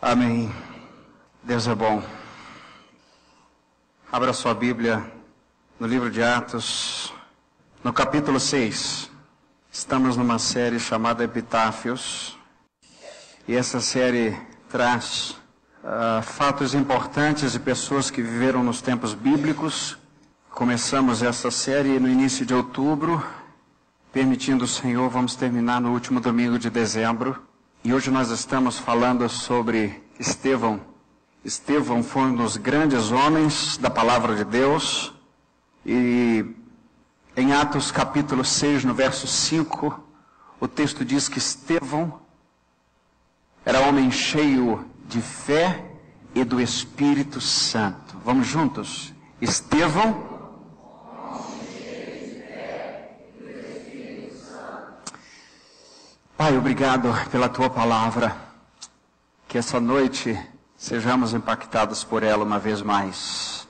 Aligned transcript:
Amém. 0.00 0.52
Deus 1.42 1.66
é 1.66 1.74
bom. 1.74 2.02
Abra 4.12 4.32
sua 4.34 4.54
Bíblia 4.54 5.02
no 5.80 5.86
livro 5.86 6.10
de 6.10 6.22
Atos, 6.22 7.14
no 7.82 7.94
capítulo 7.94 8.38
6. 8.38 9.10
Estamos 9.72 10.14
numa 10.16 10.38
série 10.38 10.78
chamada 10.78 11.24
Epitáfios. 11.24 12.38
E 13.48 13.56
essa 13.56 13.80
série 13.80 14.38
traz 14.68 15.30
uh, 15.82 16.22
fatos 16.22 16.74
importantes 16.74 17.52
de 17.52 17.58
pessoas 17.58 18.10
que 18.10 18.20
viveram 18.20 18.62
nos 18.62 18.82
tempos 18.82 19.14
bíblicos. 19.14 19.96
Começamos 20.50 21.22
essa 21.22 21.50
série 21.50 21.98
no 21.98 22.08
início 22.08 22.44
de 22.44 22.52
outubro. 22.52 23.24
Permitindo 24.12 24.66
o 24.66 24.68
Senhor, 24.68 25.08
vamos 25.08 25.36
terminar 25.36 25.80
no 25.80 25.92
último 25.92 26.20
domingo 26.20 26.58
de 26.58 26.68
dezembro. 26.68 27.45
E 27.86 27.94
hoje 27.94 28.10
nós 28.10 28.30
estamos 28.30 28.80
falando 28.80 29.28
sobre 29.28 30.02
Estevão. 30.18 30.80
Estevão 31.44 32.02
foi 32.02 32.22
um 32.22 32.34
dos 32.34 32.56
grandes 32.56 33.12
homens 33.12 33.76
da 33.76 33.88
palavra 33.88 34.34
de 34.34 34.42
Deus. 34.42 35.12
E 35.86 36.44
em 37.36 37.52
Atos 37.52 37.92
capítulo 37.92 38.44
6, 38.44 38.84
no 38.84 38.92
verso 38.92 39.28
5, 39.28 40.02
o 40.58 40.66
texto 40.66 41.04
diz 41.04 41.28
que 41.28 41.38
Estevão 41.38 42.18
era 43.64 43.78
homem 43.82 44.10
cheio 44.10 44.84
de 45.06 45.22
fé 45.22 45.88
e 46.34 46.42
do 46.42 46.60
Espírito 46.60 47.40
Santo. 47.40 48.16
Vamos 48.24 48.48
juntos? 48.48 49.14
Estevão 49.40 50.35
Pai, 56.36 56.54
obrigado 56.54 57.08
pela 57.30 57.48
tua 57.48 57.70
palavra. 57.70 58.36
Que 59.48 59.56
essa 59.56 59.80
noite 59.80 60.38
sejamos 60.76 61.32
impactados 61.32 62.04
por 62.04 62.22
ela 62.22 62.44
uma 62.44 62.58
vez 62.58 62.82
mais. 62.82 63.66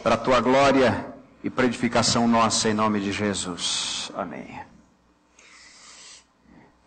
Para 0.00 0.14
a 0.14 0.18
tua 0.18 0.40
glória 0.40 1.12
e 1.42 1.50
para 1.50 1.64
edificação 1.66 2.28
nossa, 2.28 2.68
em 2.68 2.74
nome 2.74 3.00
de 3.00 3.10
Jesus. 3.10 4.12
Amém. 4.14 4.60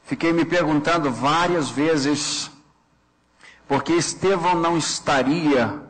Fiquei 0.06 0.32
me 0.32 0.46
perguntando 0.46 1.12
várias 1.12 1.70
vezes 1.70 2.50
por 3.68 3.84
que 3.84 3.92
Estevão 3.92 4.56
não 4.56 4.78
estaria 4.78 5.84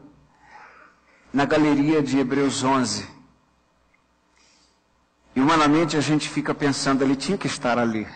na 1.31 1.45
galeria 1.45 2.01
de 2.01 2.17
Hebreus 2.17 2.63
11. 2.63 3.07
E 5.35 5.39
humanamente 5.39 5.95
a 5.95 6.01
gente 6.01 6.27
fica 6.27 6.55
pensando, 6.55 7.03
ele 7.03 7.15
tinha 7.15 7.37
que 7.37 7.45
estar 7.45 7.77
ali. 7.77 8.07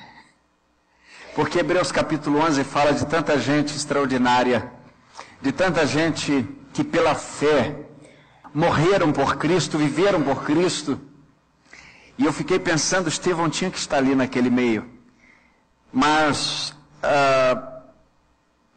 Porque 1.34 1.60
Hebreus 1.60 1.94
capítulo 1.94 2.40
11 2.40 2.64
fala 2.66 2.92
de 2.94 3.06
tanta 3.06 3.40
gente 3.40 3.74
extraordinária, 3.74 4.70
de 5.42 5.54
tanta 5.54 5.86
gente 5.86 6.46
que 6.74 6.84
pela 6.84 7.16
fé 7.16 7.74
morreram 8.54 9.14
por 9.14 9.38
Cristo, 9.38 9.78
viveram 9.78 10.22
por 10.22 10.44
Cristo. 10.44 11.00
E 12.18 12.26
eu 12.26 12.34
fiquei 12.34 12.60
pensando, 12.60 13.08
Estevão 13.08 13.50
tinha 13.50 13.72
que 13.72 13.78
estar 13.78 13.98
ali 13.98 14.14
naquele 14.14 14.50
meio. 14.50 14.86
Mas 15.92 16.76
uh, 17.02 17.82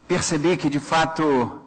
percebi 0.06 0.56
que 0.56 0.70
de 0.70 0.78
fato 0.78 1.60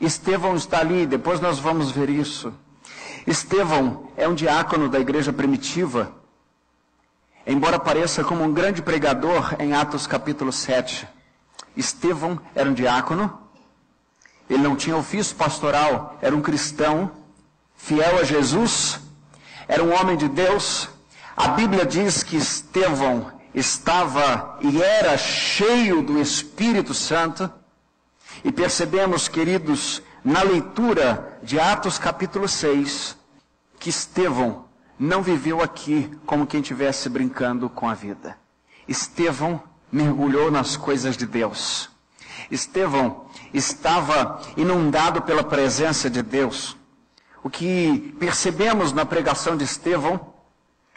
Estevão 0.00 0.56
está 0.56 0.80
ali, 0.80 1.06
depois 1.06 1.40
nós 1.40 1.58
vamos 1.58 1.90
ver 1.90 2.08
isso. 2.08 2.54
Estevão 3.26 4.08
é 4.16 4.26
um 4.26 4.34
diácono 4.34 4.88
da 4.88 4.98
igreja 4.98 5.30
primitiva 5.30 6.16
embora 7.48 7.78
pareça 7.78 8.22
como 8.22 8.44
um 8.44 8.52
grande 8.52 8.82
pregador 8.82 9.56
em 9.58 9.72
Atos 9.72 10.06
capítulo 10.06 10.52
7. 10.52 11.08
Estevão 11.74 12.38
era 12.54 12.68
um 12.68 12.74
diácono, 12.74 13.40
ele 14.50 14.62
não 14.62 14.76
tinha 14.76 14.94
ofício 14.94 15.34
pastoral, 15.34 16.18
era 16.20 16.36
um 16.36 16.42
cristão, 16.42 17.10
fiel 17.74 18.18
a 18.18 18.24
Jesus, 18.24 19.00
era 19.66 19.82
um 19.82 19.98
homem 19.98 20.14
de 20.14 20.28
Deus. 20.28 20.90
A 21.34 21.48
Bíblia 21.48 21.86
diz 21.86 22.22
que 22.22 22.36
Estevão 22.36 23.32
estava 23.54 24.58
e 24.60 24.82
era 24.82 25.16
cheio 25.16 26.02
do 26.02 26.20
Espírito 26.20 26.92
Santo. 26.92 27.50
E 28.44 28.52
percebemos, 28.52 29.26
queridos, 29.26 30.02
na 30.22 30.42
leitura 30.42 31.38
de 31.42 31.58
Atos 31.58 31.98
capítulo 31.98 32.46
6, 32.46 33.16
que 33.78 33.88
Estevão 33.88 34.67
não 34.98 35.22
viveu 35.22 35.62
aqui 35.62 36.10
como 36.26 36.46
quem 36.46 36.60
estivesse 36.60 37.08
brincando 37.08 37.68
com 37.70 37.88
a 37.88 37.94
vida. 37.94 38.36
Estevão 38.86 39.62
mergulhou 39.92 40.50
nas 40.50 40.76
coisas 40.76 41.16
de 41.16 41.26
Deus. 41.26 41.88
Estevão 42.50 43.26
estava 43.52 44.42
inundado 44.56 45.22
pela 45.22 45.44
presença 45.44 46.10
de 46.10 46.22
Deus. 46.22 46.76
O 47.42 47.48
que 47.50 48.14
percebemos 48.18 48.92
na 48.92 49.06
pregação 49.06 49.56
de 49.56 49.64
Estevão 49.64 50.34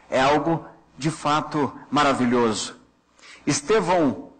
é 0.09 0.19
algo 0.19 0.65
de 0.97 1.11
fato 1.11 1.71
maravilhoso. 1.89 2.75
Estevão 3.45 4.31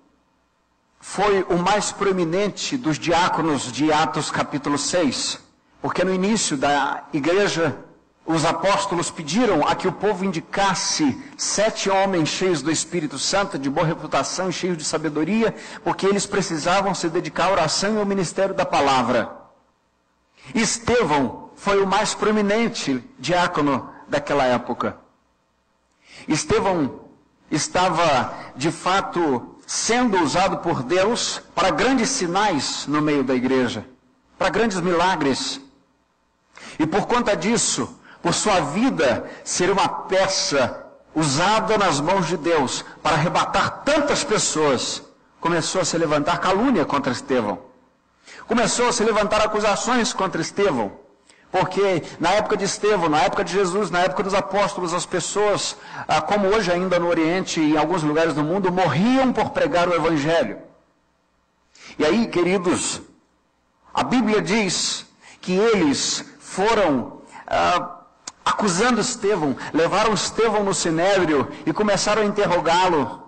foi 0.99 1.43
o 1.43 1.57
mais 1.57 1.91
proeminente 1.91 2.77
dos 2.77 2.97
diáconos 2.97 3.71
de 3.71 3.91
Atos 3.91 4.29
capítulo 4.29 4.77
6, 4.77 5.39
porque 5.81 6.03
no 6.03 6.13
início 6.13 6.55
da 6.55 7.05
igreja 7.11 7.83
os 8.25 8.45
apóstolos 8.45 9.09
pediram 9.09 9.67
a 9.67 9.75
que 9.75 9.87
o 9.87 9.91
povo 9.91 10.23
indicasse 10.23 11.19
sete 11.35 11.89
homens 11.89 12.29
cheios 12.29 12.61
do 12.61 12.71
Espírito 12.71 13.17
Santo, 13.17 13.57
de 13.57 13.69
boa 13.69 13.85
reputação 13.85 14.49
e 14.49 14.53
cheios 14.53 14.77
de 14.77 14.83
sabedoria, 14.83 15.55
porque 15.83 16.05
eles 16.05 16.25
precisavam 16.25 16.93
se 16.93 17.09
dedicar 17.09 17.45
à 17.45 17.51
oração 17.51 17.95
e 17.95 17.99
ao 17.99 18.05
ministério 18.05 18.53
da 18.53 18.65
palavra. 18.65 19.35
Estevão 20.53 21.49
foi 21.55 21.81
o 21.81 21.87
mais 21.87 22.13
proeminente 22.13 23.03
diácono 23.19 23.89
daquela 24.07 24.45
época. 24.45 24.97
Estevão 26.27 27.01
estava, 27.49 28.33
de 28.55 28.71
fato, 28.71 29.55
sendo 29.65 30.21
usado 30.21 30.57
por 30.57 30.83
Deus 30.83 31.41
para 31.55 31.71
grandes 31.71 32.09
sinais 32.09 32.85
no 32.87 33.01
meio 33.01 33.23
da 33.23 33.33
igreja, 33.33 33.85
para 34.37 34.49
grandes 34.49 34.79
milagres. 34.79 35.59
E 36.77 36.85
por 36.85 37.07
conta 37.07 37.35
disso, 37.35 37.99
por 38.21 38.33
sua 38.33 38.59
vida 38.61 39.29
ser 39.43 39.69
uma 39.71 39.87
peça 39.87 40.85
usada 41.13 41.77
nas 41.77 41.99
mãos 41.99 42.27
de 42.27 42.37
Deus 42.37 42.85
para 43.01 43.15
arrebatar 43.15 43.81
tantas 43.83 44.23
pessoas, 44.23 45.03
começou 45.39 45.81
a 45.81 45.85
se 45.85 45.97
levantar 45.97 46.39
calúnia 46.39 46.85
contra 46.85 47.11
Estevão. 47.11 47.59
Começou 48.47 48.87
a 48.87 48.93
se 48.93 49.03
levantar 49.03 49.41
acusações 49.41 50.13
contra 50.13 50.41
Estevão. 50.41 50.91
Porque 51.51 52.03
na 52.17 52.31
época 52.31 52.55
de 52.55 52.63
Estevão, 52.63 53.09
na 53.09 53.21
época 53.21 53.43
de 53.43 53.51
Jesus, 53.51 53.91
na 53.91 53.99
época 53.99 54.23
dos 54.23 54.33
apóstolos, 54.33 54.93
as 54.93 55.05
pessoas, 55.05 55.75
ah, 56.07 56.21
como 56.21 56.47
hoje 56.47 56.71
ainda 56.71 56.97
no 56.97 57.07
Oriente 57.07 57.59
e 57.59 57.73
em 57.73 57.77
alguns 57.77 58.03
lugares 58.03 58.33
do 58.33 58.43
mundo, 58.43 58.71
morriam 58.71 59.33
por 59.33 59.49
pregar 59.49 59.89
o 59.89 59.93
Evangelho. 59.93 60.59
E 61.99 62.05
aí, 62.05 62.27
queridos, 62.27 63.01
a 63.93 64.03
Bíblia 64.03 64.41
diz 64.41 65.05
que 65.41 65.53
eles 65.53 66.23
foram 66.39 67.21
ah, 67.45 68.00
acusando 68.51 69.01
Estevão, 69.01 69.55
levaram 69.73 70.13
Estevão 70.13 70.63
no 70.63 70.73
sinédrio 70.73 71.47
e 71.65 71.73
começaram 71.73 72.21
a 72.21 72.25
interrogá-lo. 72.25 73.23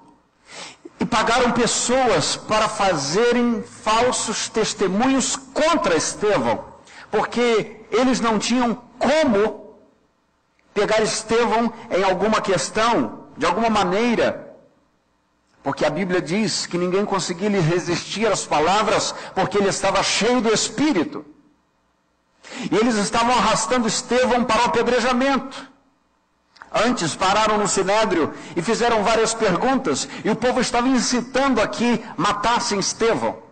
E 0.99 1.05
pagaram 1.05 1.51
pessoas 1.51 2.35
para 2.35 2.69
fazerem 2.69 3.63
falsos 3.63 4.47
testemunhos 4.47 5.35
contra 5.35 5.95
Estevão, 5.95 6.65
porque 7.11 7.81
eles 7.91 8.19
não 8.19 8.37
tinham 8.37 8.81
como 8.99 9.75
pegar 10.73 11.01
Estevão 11.01 11.73
em 11.89 12.03
alguma 12.03 12.39
questão, 12.41 13.27
de 13.37 13.45
alguma 13.45 13.69
maneira, 13.69 14.55
porque 15.63 15.85
a 15.85 15.89
Bíblia 15.89 16.21
diz 16.21 16.65
que 16.65 16.77
ninguém 16.77 17.05
conseguia 17.05 17.49
resistir 17.61 18.27
às 18.27 18.45
palavras, 18.45 19.15
porque 19.33 19.57
ele 19.57 19.69
estava 19.69 20.03
cheio 20.03 20.41
do 20.41 20.53
Espírito. 20.53 21.25
E 22.71 22.75
eles 22.75 22.95
estavam 22.95 23.33
arrastando 23.35 23.87
Estevão 23.87 24.43
para 24.43 24.61
o 24.61 24.65
apedrejamento. 24.65 25.71
Antes 26.73 27.15
pararam 27.15 27.57
no 27.57 27.67
sinédrio 27.67 28.33
e 28.55 28.61
fizeram 28.61 29.03
várias 29.03 29.33
perguntas, 29.33 30.07
e 30.25 30.29
o 30.29 30.35
povo 30.35 30.59
estava 30.59 30.87
incitando 30.87 31.61
a 31.61 31.67
que 31.67 32.03
matassem 32.17 32.79
Estevão. 32.79 33.43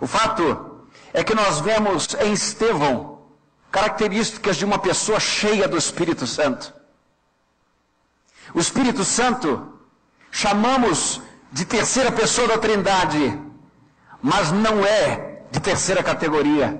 O 0.00 0.06
fato 0.06 0.88
é 1.12 1.22
que 1.22 1.34
nós 1.34 1.60
vemos 1.60 2.08
em 2.20 2.32
Estevão 2.32 3.20
características 3.70 4.56
de 4.56 4.64
uma 4.64 4.78
pessoa 4.78 5.20
cheia 5.20 5.68
do 5.68 5.76
Espírito 5.76 6.26
Santo. 6.26 6.74
O 8.54 8.60
Espírito 8.60 9.04
Santo 9.04 9.74
chamamos 10.30 11.20
de 11.52 11.64
terceira 11.64 12.10
pessoa 12.10 12.48
da 12.48 12.58
Trindade, 12.58 13.38
mas 14.22 14.50
não 14.50 14.84
é 14.84 15.35
de 15.56 15.60
terceira 15.60 16.02
categoria. 16.02 16.78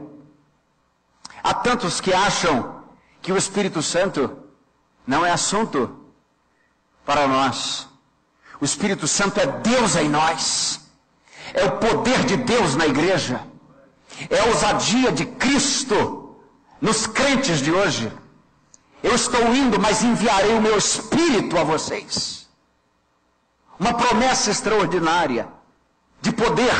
Há 1.42 1.54
tantos 1.54 1.98
que 1.98 2.12
acham 2.12 2.82
que 3.22 3.32
o 3.32 3.36
Espírito 3.36 3.80
Santo 3.80 4.36
não 5.06 5.24
é 5.24 5.30
assunto 5.30 5.98
para 7.04 7.26
nós. 7.26 7.88
O 8.60 8.64
Espírito 8.66 9.08
Santo 9.08 9.40
é 9.40 9.46
Deus 9.46 9.96
em 9.96 10.10
nós. 10.10 10.80
é 11.54 11.64
o 11.64 11.78
poder 11.78 12.24
de 12.24 12.36
Deus 12.36 12.74
na 12.74 12.86
igreja, 12.86 13.40
é 14.28 14.40
a 14.40 14.46
ousadia 14.46 15.12
de 15.12 15.24
Cristo 15.24 16.36
nos 16.80 17.06
crentes 17.06 17.60
de 17.60 17.70
hoje. 17.70 18.12
Eu 19.00 19.14
estou 19.14 19.54
indo, 19.54 19.78
mas 19.78 20.02
enviarei 20.02 20.54
o 20.56 20.60
meu 20.60 20.76
espírito 20.76 21.56
a 21.56 21.62
vocês. 21.62 22.48
Uma 23.78 23.94
promessa 23.94 24.50
extraordinária 24.50 25.48
de 26.20 26.32
poder, 26.32 26.74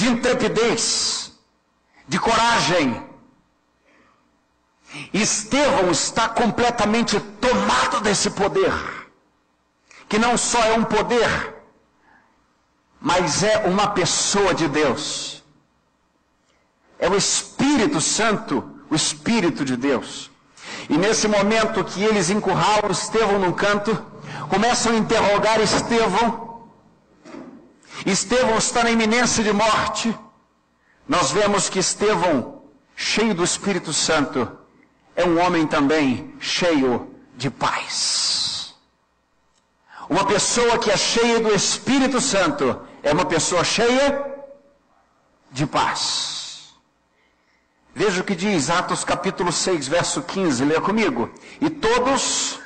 de 0.00 0.08
intrepidez, 0.08 1.30
de 2.08 2.18
coragem. 2.18 3.06
Estevão 5.12 5.90
está 5.90 6.26
completamente 6.26 7.20
tomado 7.38 8.00
desse 8.00 8.30
poder, 8.30 8.72
que 10.08 10.18
não 10.18 10.38
só 10.38 10.58
é 10.64 10.72
um 10.72 10.84
poder, 10.84 11.54
mas 12.98 13.42
é 13.42 13.58
uma 13.66 13.88
pessoa 13.88 14.54
de 14.54 14.66
Deus. 14.68 15.44
É 16.98 17.06
o 17.06 17.14
Espírito 17.14 18.00
Santo 18.00 18.54
o 18.90 18.94
Espírito 18.94 19.64
de 19.64 19.76
Deus. 19.76 20.30
E 20.88 20.96
nesse 20.96 21.28
momento 21.28 21.84
que 21.84 22.02
eles 22.02 22.30
encurralam 22.30 22.90
Estevão 22.90 23.38
num 23.38 23.52
canto, 23.52 23.96
começam 24.48 24.92
a 24.92 24.96
interrogar 24.96 25.60
Estevão. 25.60 26.49
Estevão 28.06 28.56
está 28.58 28.84
na 28.84 28.90
iminência 28.90 29.42
de 29.44 29.52
morte. 29.52 30.16
Nós 31.08 31.30
vemos 31.30 31.68
que 31.68 31.78
Estevão, 31.78 32.62
cheio 32.94 33.34
do 33.34 33.44
Espírito 33.44 33.92
Santo, 33.92 34.50
é 35.16 35.24
um 35.24 35.40
homem 35.40 35.66
também 35.66 36.34
cheio 36.38 37.14
de 37.36 37.50
paz. 37.50 38.74
Uma 40.08 40.24
pessoa 40.24 40.78
que 40.78 40.90
é 40.90 40.96
cheia 40.96 41.40
do 41.40 41.54
Espírito 41.54 42.20
Santo 42.20 42.80
é 43.02 43.12
uma 43.12 43.24
pessoa 43.24 43.62
cheia 43.62 44.24
de 45.50 45.66
paz. 45.66 46.74
Veja 47.94 48.20
o 48.20 48.24
que 48.24 48.34
diz 48.34 48.70
Atos 48.70 49.04
capítulo 49.04 49.52
6, 49.52 49.88
verso 49.88 50.22
15, 50.22 50.64
leia 50.64 50.80
comigo. 50.80 51.30
E 51.60 51.68
todos 51.68 52.58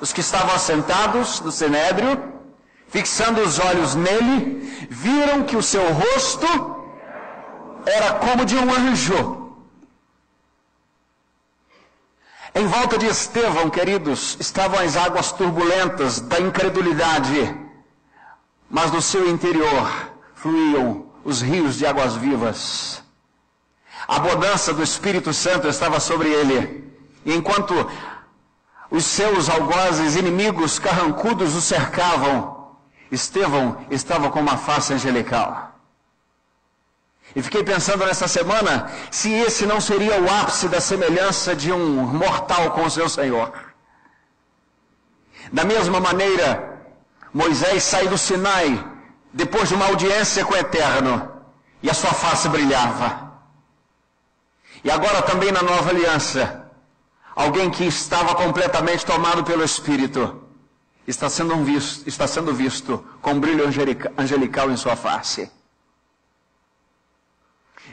os 0.00 0.12
que 0.12 0.20
estavam 0.20 0.54
assentados 0.54 1.40
no 1.40 1.52
cenédrio, 1.52 2.35
fixando 2.88 3.40
os 3.40 3.58
olhos 3.58 3.94
nele, 3.94 4.88
viram 4.90 5.44
que 5.44 5.56
o 5.56 5.62
seu 5.62 5.84
rosto 5.92 6.76
era 7.84 8.14
como 8.14 8.44
de 8.44 8.56
um 8.56 8.72
anjo. 8.72 9.46
Em 12.54 12.66
volta 12.66 12.96
de 12.96 13.06
Estevão, 13.06 13.68
queridos, 13.68 14.36
estavam 14.40 14.80
as 14.80 14.96
águas 14.96 15.30
turbulentas 15.30 16.20
da 16.20 16.40
incredulidade, 16.40 17.54
mas 18.70 18.90
no 18.90 19.02
seu 19.02 19.28
interior 19.28 20.10
fluíam 20.34 21.06
os 21.22 21.42
rios 21.42 21.76
de 21.76 21.86
águas 21.86 22.16
vivas. 22.16 23.02
A 24.08 24.18
bonança 24.20 24.72
do 24.72 24.82
Espírito 24.82 25.34
Santo 25.34 25.68
estava 25.68 26.00
sobre 26.00 26.30
ele. 26.30 26.84
E 27.26 27.34
enquanto 27.34 27.74
os 28.90 29.04
seus 29.04 29.50
algozes 29.50 30.16
inimigos 30.16 30.78
carrancudos 30.78 31.54
o 31.54 31.60
cercavam, 31.60 32.55
Estevão 33.10 33.86
estava 33.90 34.30
com 34.30 34.40
uma 34.40 34.56
face 34.56 34.92
angelical. 34.92 35.72
E 37.34 37.42
fiquei 37.42 37.62
pensando 37.62 38.04
nessa 38.06 38.28
semana 38.28 38.90
se 39.10 39.32
esse 39.32 39.66
não 39.66 39.80
seria 39.80 40.20
o 40.20 40.30
ápice 40.30 40.68
da 40.68 40.80
semelhança 40.80 41.54
de 41.54 41.72
um 41.72 42.02
mortal 42.02 42.70
com 42.70 42.84
o 42.84 42.90
seu 42.90 43.08
Senhor. 43.08 43.52
Da 45.52 45.64
mesma 45.64 46.00
maneira, 46.00 46.80
Moisés 47.32 47.82
sai 47.82 48.08
do 48.08 48.16
Sinai 48.16 48.84
depois 49.32 49.68
de 49.68 49.74
uma 49.74 49.86
audiência 49.86 50.44
com 50.44 50.54
o 50.54 50.56
Eterno 50.56 51.30
e 51.82 51.90
a 51.90 51.94
sua 51.94 52.12
face 52.12 52.48
brilhava. 52.48 53.26
E 54.82 54.90
agora 54.90 55.20
também 55.22 55.52
na 55.52 55.62
nova 55.62 55.90
aliança, 55.90 56.70
alguém 57.34 57.70
que 57.70 57.84
estava 57.84 58.34
completamente 58.34 59.04
tomado 59.04 59.44
pelo 59.44 59.64
Espírito, 59.64 60.45
está 61.06 61.28
sendo 61.30 61.56
visto, 61.64 62.08
está 62.08 62.26
sendo 62.26 62.52
visto 62.52 63.04
com 63.22 63.38
brilho 63.38 63.64
angelical 64.16 64.70
em 64.70 64.76
sua 64.76 64.96
face. 64.96 65.50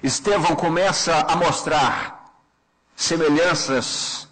Estevão 0.02 0.56
começa 0.56 1.16
a 1.22 1.36
mostrar 1.36 2.36
semelhanças 2.96 4.28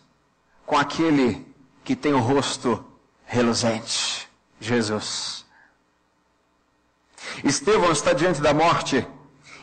com 0.65 0.77
aquele 0.77 1.45
que 1.83 1.95
tem 1.95 2.13
o 2.13 2.19
rosto 2.19 2.83
reluzente, 3.25 4.27
Jesus. 4.59 5.45
Estevão 7.43 7.91
está 7.91 8.13
diante 8.13 8.41
da 8.41 8.53
morte 8.53 9.07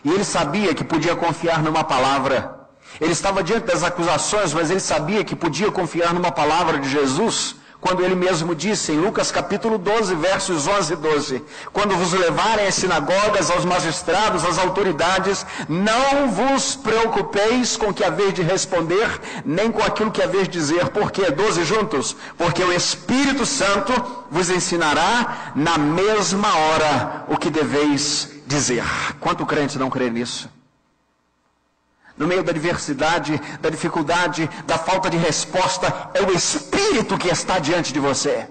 e 0.05 0.11
ele 0.11 0.25
sabia 0.25 0.75
que 0.75 0.85
podia 0.85 1.15
confiar 1.17 1.63
numa 1.63 1.85
palavra. 1.85 2.69
Ele 3.01 3.13
estava 3.13 3.43
diante 3.43 3.67
das 3.67 3.83
acusações, 3.83 4.55
mas 4.55 4.71
ele 4.71 4.81
sabia 4.81 5.25
que 5.25 5.37
podia 5.37 5.71
confiar 5.71 6.15
numa 6.15 6.33
palavra 6.33 6.79
de 6.79 6.89
Jesus, 6.89 7.57
quando 7.81 8.05
ele 8.05 8.17
mesmo 8.17 8.55
disse 8.55 8.91
em 8.91 8.99
Lucas 8.99 9.31
capítulo 9.31 9.79
12, 9.79 10.15
versos 10.17 10.67
11 10.67 10.93
e 10.93 10.97
12: 10.97 11.45
Quando 11.73 11.97
vos 11.97 12.13
levarem 12.13 12.67
às 12.67 12.75
sinagogas, 12.75 13.51
aos 13.51 13.65
magistrados, 13.65 14.45
às 14.45 14.59
autoridades, 14.59 15.47
não 15.69 16.29
vos 16.29 16.75
preocupeis 16.75 17.77
com 17.77 17.91
o 17.91 17.95
que 17.95 18.03
haver 18.03 18.33
de 18.33 18.43
responder, 18.43 19.09
nem 19.45 19.71
com 19.71 19.83
aquilo 19.83 20.11
que 20.11 20.23
haver 20.23 20.49
de 20.49 20.59
dizer, 20.59 20.89
porque 20.89 21.31
12 21.31 21.65
juntos, 21.65 22.17
porque 22.37 22.65
o 22.65 22.73
Espírito 22.73 23.47
Santo 23.47 23.93
vos 24.29 24.51
ensinará 24.51 25.53
na 25.55 25.79
mesma 25.79 26.53
hora 26.57 27.25
o 27.29 27.37
que 27.37 27.49
deveis 27.49 28.29
dizer. 28.47 28.85
Quanto 29.21 29.47
crente 29.47 29.79
não 29.79 29.89
crê 29.89 30.11
nisso? 30.11 30.58
No 32.19 32.27
meio 32.27 32.43
da 32.43 32.51
adversidade, 32.51 33.41
da 33.61 33.71
dificuldade, 33.71 34.49
da 34.67 34.77
falta 34.77 35.09
de 35.09 35.17
resposta, 35.17 36.11
é 36.15 36.23
o 36.23 36.33
Espírito 36.33 37.17
que 37.17 37.29
está 37.29 37.59
diante 37.59 37.93
de 37.93 38.01
você. 38.01 38.49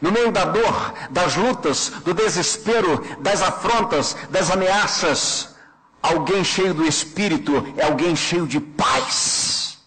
No 0.00 0.12
meio 0.12 0.30
da 0.30 0.44
dor, 0.44 0.94
das 1.10 1.36
lutas, 1.36 1.90
do 2.04 2.14
desespero, 2.14 3.02
das 3.20 3.42
afrontas, 3.42 4.16
das 4.28 4.50
ameaças, 4.50 5.56
alguém 6.02 6.44
cheio 6.44 6.74
do 6.74 6.86
Espírito 6.86 7.52
é 7.76 7.84
alguém 7.84 8.14
cheio 8.14 8.46
de 8.46 8.60
paz. 8.60 9.78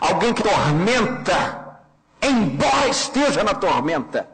Alguém 0.00 0.34
que 0.34 0.42
tormenta, 0.42 1.78
embora 2.22 2.88
esteja 2.88 3.42
na 3.42 3.54
tormenta, 3.54 4.28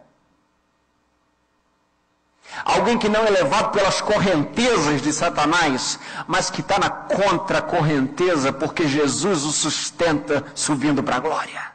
Alguém 2.64 2.98
que 2.98 3.08
não 3.08 3.24
é 3.24 3.30
levado 3.30 3.72
pelas 3.72 4.00
correntezas 4.00 5.02
de 5.02 5.12
Satanás, 5.12 5.98
mas 6.26 6.50
que 6.50 6.60
está 6.60 6.78
na 6.78 6.88
contra-correnteza 6.88 8.52
porque 8.52 8.88
Jesus 8.88 9.44
o 9.44 9.52
sustenta 9.52 10.44
subindo 10.54 11.02
para 11.02 11.16
a 11.16 11.20
glória. 11.20 11.72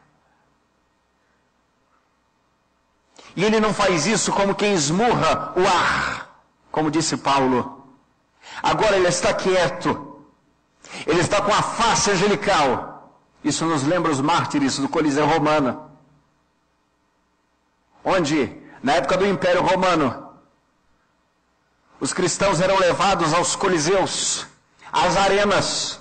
E 3.35 3.43
ele 3.43 3.59
não 3.59 3.73
faz 3.73 4.05
isso 4.05 4.31
como 4.31 4.55
quem 4.55 4.73
esmurra 4.73 5.53
o 5.55 5.65
ar, 5.65 6.41
como 6.71 6.91
disse 6.91 7.15
Paulo. 7.17 7.87
Agora 8.61 8.97
ele 8.97 9.07
está 9.07 9.33
quieto. 9.33 10.23
Ele 11.05 11.21
está 11.21 11.41
com 11.41 11.53
a 11.53 11.61
face 11.61 12.11
angelical. 12.11 13.17
Isso 13.43 13.65
nos 13.65 13.83
lembra 13.83 14.11
os 14.11 14.19
mártires 14.19 14.77
do 14.77 14.89
Coliseu 14.89 15.25
Romano. 15.25 15.89
Onde, 18.03 18.55
na 18.83 18.93
época 18.93 19.17
do 19.17 19.25
Império 19.25 19.61
Romano, 19.61 20.30
os 22.01 22.11
cristãos 22.13 22.59
eram 22.59 22.79
levados 22.79 23.31
aos 23.31 23.55
coliseus, 23.55 24.47
às 24.91 25.15
arenas, 25.15 25.99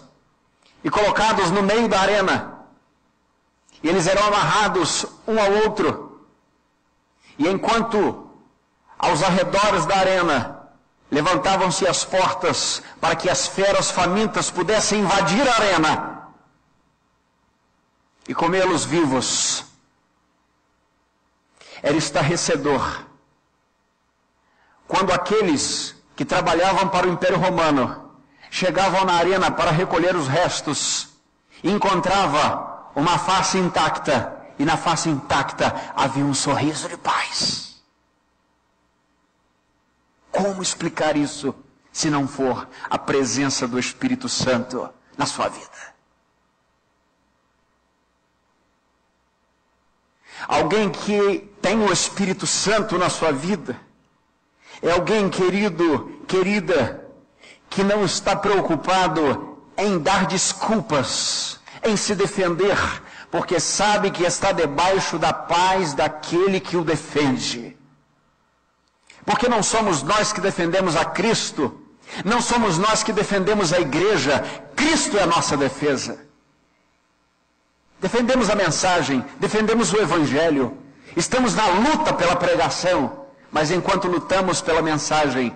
e 0.83 0.89
colocados 0.89 1.51
no 1.51 1.63
meio 1.63 1.89
da 1.89 2.01
arena. 2.01 2.65
E 3.83 3.89
eles 3.89 4.07
eram 4.07 4.25
amarrados 4.27 5.05
um 5.29 5.39
ao 5.39 5.53
outro. 5.65 6.27
E 7.39 7.47
enquanto 7.47 8.31
aos 8.99 9.23
arredores 9.23 9.85
da 9.85 9.97
arena 9.99 10.71
levantavam-se 11.11 11.87
as 11.87 12.03
portas 12.03 12.83
para 12.99 13.15
que 13.15 13.29
as 13.29 13.47
feras 13.47 13.91
famintas 13.91 14.51
pudessem 14.51 15.01
invadir 15.01 15.47
a 15.47 15.55
arena 15.55 16.29
e 18.27 18.35
comê-los 18.35 18.87
vivos. 18.87 19.67
Era 21.83 21.97
estarrecedor 21.97 23.10
quando 24.91 25.13
aqueles 25.13 25.95
que 26.17 26.25
trabalhavam 26.25 26.89
para 26.89 27.07
o 27.07 27.13
Império 27.13 27.39
Romano 27.39 28.11
chegavam 28.51 29.05
na 29.05 29.13
arena 29.13 29.49
para 29.49 29.71
recolher 29.71 30.17
os 30.17 30.27
restos, 30.27 31.11
encontrava 31.63 32.91
uma 32.97 33.17
face 33.17 33.57
intacta, 33.57 34.37
e 34.59 34.65
na 34.65 34.77
face 34.77 35.09
intacta 35.09 35.93
havia 35.95 36.25
um 36.25 36.35
sorriso 36.35 36.89
de 36.89 36.97
paz. 36.97 37.81
Como 40.33 40.61
explicar 40.61 41.17
isso 41.17 41.55
se 41.93 42.11
não 42.11 42.27
for 42.27 42.69
a 42.91 42.99
presença 42.99 43.69
do 43.69 43.79
Espírito 43.79 44.29
Santo 44.29 44.91
na 45.17 45.25
sua 45.25 45.49
vida? 45.49 45.71
alguém 50.49 50.91
que 50.91 51.49
tem 51.61 51.79
o 51.81 51.93
Espírito 51.93 52.47
Santo 52.47 52.99
na 52.99 53.09
sua 53.11 53.31
vida. 53.31 53.90
É 54.83 54.91
alguém, 54.93 55.29
querido, 55.29 56.21
querida, 56.27 57.05
que 57.69 57.85
não 57.85 58.05
está 58.05 58.35
preocupado 58.35 59.59
em 59.77 59.99
dar 59.99 60.27
desculpas, 60.27 61.61
em 61.83 61.97
se 61.97 62.15
defender, 62.15 62.77
porque 63.31 63.61
sabe 63.61 64.11
que 64.11 64.25
está 64.25 64.53
debaixo 64.53 65.19
da 65.19 65.33
paz 65.33 65.95
daquele 65.95 66.61
que 66.61 66.77
o 66.77 66.85
defende. 66.85 67.77
Porque 69.25 69.49
não 69.49 69.63
somos 69.63 70.03
nós 70.03 70.33
que 70.33 70.41
defendemos 70.41 70.97
a 70.97 71.05
Cristo, 71.05 71.79
não 72.25 72.41
somos 72.41 72.79
nós 72.79 73.03
que 73.03 73.13
defendemos 73.13 73.73
a 73.73 73.81
igreja, 73.81 74.43
Cristo 74.75 75.17
é 75.17 75.23
a 75.23 75.27
nossa 75.27 75.57
defesa. 75.57 76.27
Defendemos 78.01 78.49
a 78.49 78.55
mensagem, 78.55 79.25
defendemos 79.39 79.93
o 79.93 79.99
Evangelho, 79.99 80.77
estamos 81.17 81.55
na 81.55 81.67
luta 81.67 82.15
pela 82.15 82.35
pregação, 82.35 83.20
mas 83.51 83.71
enquanto 83.71 84.09
lutamos 84.09 84.61
pela 84.61 84.83
mensagem, 84.83 85.55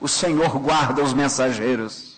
o 0.00 0.08
Senhor 0.08 0.58
guarda 0.58 1.02
os 1.02 1.12
mensageiros. 1.12 2.16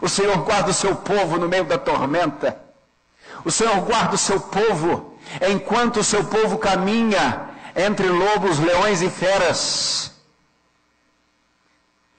O 0.00 0.08
Senhor 0.08 0.38
guarda 0.38 0.70
o 0.70 0.74
seu 0.74 0.94
povo 0.96 1.38
no 1.38 1.48
meio 1.48 1.64
da 1.64 1.78
tormenta. 1.78 2.60
O 3.44 3.50
Senhor 3.50 3.80
guarda 3.80 4.14
o 4.14 4.18
seu 4.18 4.40
povo 4.40 5.18
enquanto 5.48 6.00
o 6.00 6.04
seu 6.04 6.24
povo 6.24 6.58
caminha 6.58 7.48
entre 7.74 8.08
lobos, 8.08 8.58
leões 8.58 9.00
e 9.00 9.08
feras. 9.08 10.12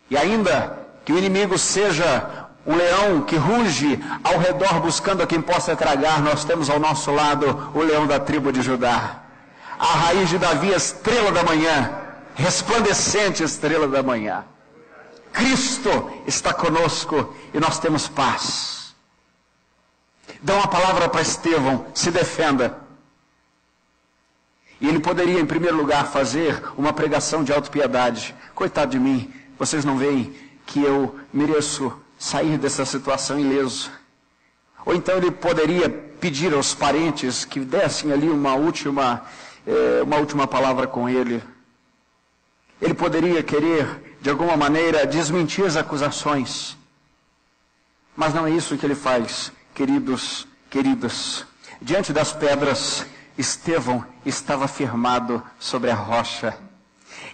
E 0.09 0.17
ainda 0.17 0.79
que 1.05 1.13
o 1.13 1.17
inimigo 1.17 1.57
seja 1.57 2.47
um 2.65 2.75
leão 2.75 3.21
que 3.23 3.35
ruge 3.35 3.99
ao 4.23 4.37
redor 4.37 4.81
buscando 4.81 5.23
a 5.23 5.27
quem 5.27 5.41
possa 5.41 5.75
tragar, 5.75 6.21
nós 6.21 6.43
temos 6.43 6.69
ao 6.69 6.79
nosso 6.79 7.11
lado 7.11 7.71
o 7.73 7.81
leão 7.81 8.05
da 8.05 8.19
tribo 8.19 8.51
de 8.51 8.61
Judá. 8.61 9.20
A 9.81 9.93
raiz 9.95 10.29
de 10.29 10.37
Davi, 10.37 10.71
estrela 10.71 11.31
da 11.31 11.43
manhã, 11.43 11.91
resplandecente 12.35 13.41
estrela 13.41 13.87
da 13.87 14.03
manhã. 14.03 14.45
Cristo 15.33 15.89
está 16.27 16.53
conosco 16.53 17.35
e 17.51 17.59
nós 17.59 17.79
temos 17.79 18.07
paz. 18.07 18.93
Dá 20.39 20.53
uma 20.53 20.67
palavra 20.67 21.09
para 21.09 21.23
Estevão, 21.23 21.87
se 21.95 22.11
defenda. 22.11 22.77
E 24.79 24.87
ele 24.87 24.99
poderia, 24.99 25.39
em 25.39 25.47
primeiro 25.47 25.77
lugar, 25.77 26.05
fazer 26.05 26.61
uma 26.77 26.93
pregação 26.93 27.43
de 27.43 27.51
autopiedade. 27.51 28.35
Coitado 28.53 28.91
de 28.91 28.99
mim, 28.99 29.33
vocês 29.57 29.83
não 29.83 29.97
veem 29.97 30.31
que 30.63 30.79
eu 30.83 31.19
mereço 31.33 31.91
sair 32.19 32.59
dessa 32.59 32.85
situação 32.85 33.39
ileso. 33.39 33.89
Ou 34.85 34.93
então 34.93 35.17
ele 35.17 35.31
poderia 35.31 35.89
pedir 35.89 36.53
aos 36.53 36.75
parentes 36.75 37.43
que 37.43 37.59
dessem 37.59 38.11
ali 38.11 38.29
uma 38.29 38.53
última, 38.53 39.23
é, 39.65 40.01
uma 40.03 40.17
última 40.17 40.47
palavra 40.47 40.87
com 40.87 41.07
ele. 41.07 41.41
Ele 42.81 42.93
poderia 42.93 43.43
querer, 43.43 44.17
de 44.21 44.29
alguma 44.29 44.57
maneira, 44.57 45.05
desmentir 45.05 45.65
as 45.65 45.75
acusações. 45.75 46.77
Mas 48.15 48.33
não 48.33 48.47
é 48.47 48.51
isso 48.51 48.77
que 48.77 48.85
ele 48.85 48.95
faz, 48.95 49.51
queridos, 49.73 50.47
queridas. 50.69 51.45
Diante 51.81 52.11
das 52.11 52.33
pedras, 52.33 53.05
Estevão 53.37 54.05
estava 54.25 54.67
firmado 54.67 55.43
sobre 55.59 55.89
a 55.89 55.95
rocha. 55.95 56.57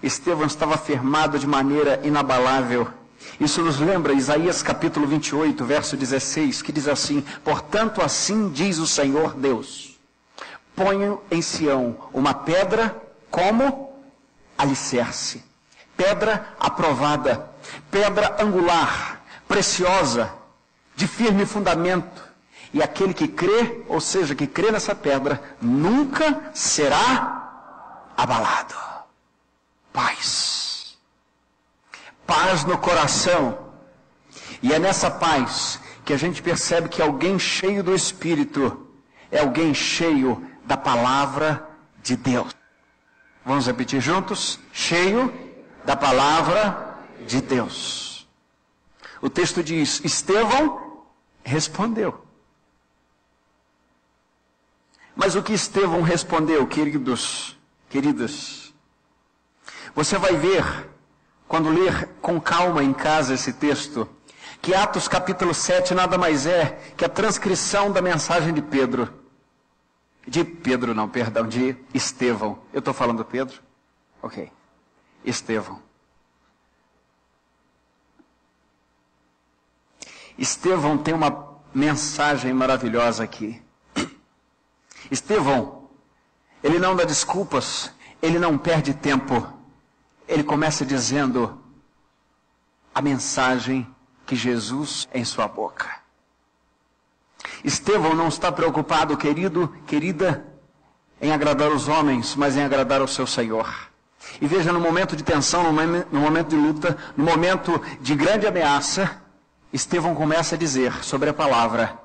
Estevão 0.02 0.46
estava 0.46 0.78
firmado 0.78 1.40
de 1.40 1.48
maneira 1.48 2.00
inabalável. 2.04 2.88
Isso 3.40 3.62
nos 3.62 3.80
lembra 3.80 4.14
Isaías 4.14 4.62
capítulo 4.62 5.08
28, 5.08 5.66
verso 5.66 5.98
16, 5.98 6.62
que 6.62 6.72
diz 6.72 6.88
assim: 6.88 7.24
Portanto, 7.44 8.02
assim 8.02 8.50
diz 8.50 8.78
o 8.78 8.88
Senhor 8.88 9.34
Deus: 9.34 9.97
Ponho 10.78 11.22
em 11.30 11.42
Sião 11.42 12.10
uma 12.14 12.34
pedra 12.34 12.96
como 13.30 13.94
alicerce, 14.58 15.44
pedra 15.98 16.56
aprovada, 16.58 17.50
pedra 17.92 18.38
angular, 18.42 19.22
preciosa, 19.46 20.32
de 20.96 21.06
firme 21.06 21.46
fundamento. 21.46 22.26
E 22.74 22.82
aquele 22.82 23.14
que 23.14 23.28
crê, 23.28 23.84
ou 23.90 24.00
seja, 24.00 24.36
que 24.36 24.48
crê 24.48 24.72
nessa 24.72 24.96
pedra, 24.96 25.42
nunca 25.62 26.52
será 26.54 28.14
abalado. 28.16 28.76
Paz 29.92 30.48
paz 32.28 32.66
no 32.66 32.78
coração. 32.78 33.58
E 34.62 34.74
é 34.74 34.78
nessa 34.78 35.10
paz 35.10 35.80
que 36.04 36.14
a 36.14 36.18
gente 36.18 36.42
percebe 36.42 36.90
que 36.90 37.02
alguém 37.02 37.40
cheio 37.40 37.82
do 37.82 37.96
Espírito 37.96 38.86
é 39.32 39.40
alguém 39.40 39.74
cheio 39.74 40.46
da 40.68 40.78
palavra 40.78 41.68
de 42.04 42.16
Deus. 42.16 42.54
Vamos 43.46 43.66
repetir 43.66 44.02
juntos? 44.02 44.60
Cheio 44.74 45.34
da 45.86 45.96
palavra 45.96 46.98
de 47.26 47.42
Deus. 47.42 48.28
O 49.22 49.30
texto 49.30 49.64
diz: 49.64 50.02
Estevão 50.04 51.06
respondeu. 51.44 52.24
Mas 55.16 55.36
o 55.36 55.42
que 55.42 55.54
Estevão 55.54 56.02
respondeu, 56.04 56.68
queridos, 56.68 57.58
queridas? 57.90 58.72
Você 59.96 60.18
vai 60.18 60.36
ver 60.36 60.92
quando 61.48 61.70
ler 61.70 62.10
com 62.22 62.40
calma 62.40 62.84
em 62.84 62.94
casa 62.94 63.34
esse 63.34 63.54
texto, 63.54 64.08
que 64.62 64.76
Atos 64.76 65.08
capítulo 65.08 65.54
7 65.54 65.96
nada 65.96 66.18
mais 66.18 66.46
é 66.46 66.78
que 66.96 67.06
a 67.06 67.10
transcrição 67.10 67.92
da 67.92 68.02
mensagem 68.02 68.54
de 68.54 68.62
Pedro. 68.62 69.17
De 70.28 70.44
Pedro, 70.44 70.94
não, 70.94 71.08
perdão, 71.08 71.48
de 71.48 71.76
Estevão. 71.94 72.60
Eu 72.74 72.80
estou 72.80 72.94
falando 72.94 73.24
Pedro? 73.24 73.62
Ok. 74.22 74.52
Estevão. 75.24 75.82
Estevão 80.38 80.98
tem 80.98 81.14
uma 81.14 81.58
mensagem 81.74 82.54
maravilhosa 82.54 83.24
aqui. 83.24 83.62
Estevão, 85.10 85.90
ele 86.62 86.78
não 86.78 86.96
dá 86.96 87.06
desculpas, 87.06 87.92
ele 88.22 88.38
não 88.38 88.58
perde 88.58 88.94
tempo 88.94 89.58
ele 90.28 90.44
começa 90.44 90.86
dizendo 90.86 91.64
a 92.94 93.02
mensagem 93.02 93.88
que 94.26 94.36
Jesus 94.36 95.08
é 95.12 95.20
em 95.20 95.26
sua 95.26 95.48
boca. 95.48 95.90
Estevão 97.64 98.16
não 98.16 98.28
está 98.28 98.52
preocupado, 98.52 99.18
querido, 99.18 99.74
querida, 99.86 100.46
em 101.22 101.32
agradar 101.32 101.70
os 101.70 101.88
homens, 101.88 102.36
mas 102.36 102.56
em 102.56 102.64
agradar 102.64 103.02
ao 103.02 103.08
seu 103.08 103.26
Senhor. 103.26 103.68
E 104.42 104.48
veja, 104.48 104.72
no 104.72 104.80
momento 104.80 105.16
de 105.16 105.24
tensão, 105.24 105.64
no 105.64 106.20
momento 106.20 106.50
de 106.50 106.56
luta, 106.56 106.98
no 107.16 107.24
momento 107.24 107.82
de 108.00 108.16
grande 108.16 108.46
ameaça, 108.46 109.22
Estevão 109.72 110.14
começa 110.14 110.56
a 110.56 110.58
dizer 110.58 111.04
sobre 111.04 111.30
a 111.30 111.34
palavra, 111.34 111.98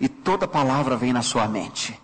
e 0.00 0.08
toda 0.08 0.46
palavra 0.46 0.96
vem 0.96 1.12
na 1.12 1.22
sua 1.22 1.46
mente. 1.48 1.98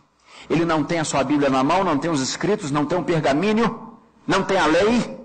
Ele 0.49 0.65
não 0.65 0.83
tem 0.83 0.99
a 0.99 1.05
sua 1.05 1.23
Bíblia 1.23 1.51
na 1.51 1.63
mão, 1.63 1.85
não 1.85 1.99
tem 1.99 2.11
os 2.11 2.21
escritos, 2.21 2.71
não 2.71 2.87
tem 2.87 2.97
um 2.97 3.05
pergaminho, 3.05 3.99
não 4.27 4.43
tem 4.43 4.59
a 4.59 4.67
lei, 4.67 5.19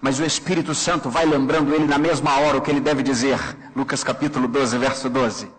mas 0.00 0.20
o 0.20 0.24
Espírito 0.24 0.74
Santo 0.74 1.10
vai 1.10 1.24
lembrando 1.24 1.74
ele 1.74 1.86
na 1.86 1.98
mesma 1.98 2.38
hora 2.38 2.58
o 2.58 2.60
que 2.60 2.70
ele 2.70 2.80
deve 2.80 3.02
dizer. 3.02 3.38
Lucas 3.74 4.04
capítulo 4.04 4.46
12, 4.46 4.78
verso 4.78 5.08
12. 5.08 5.50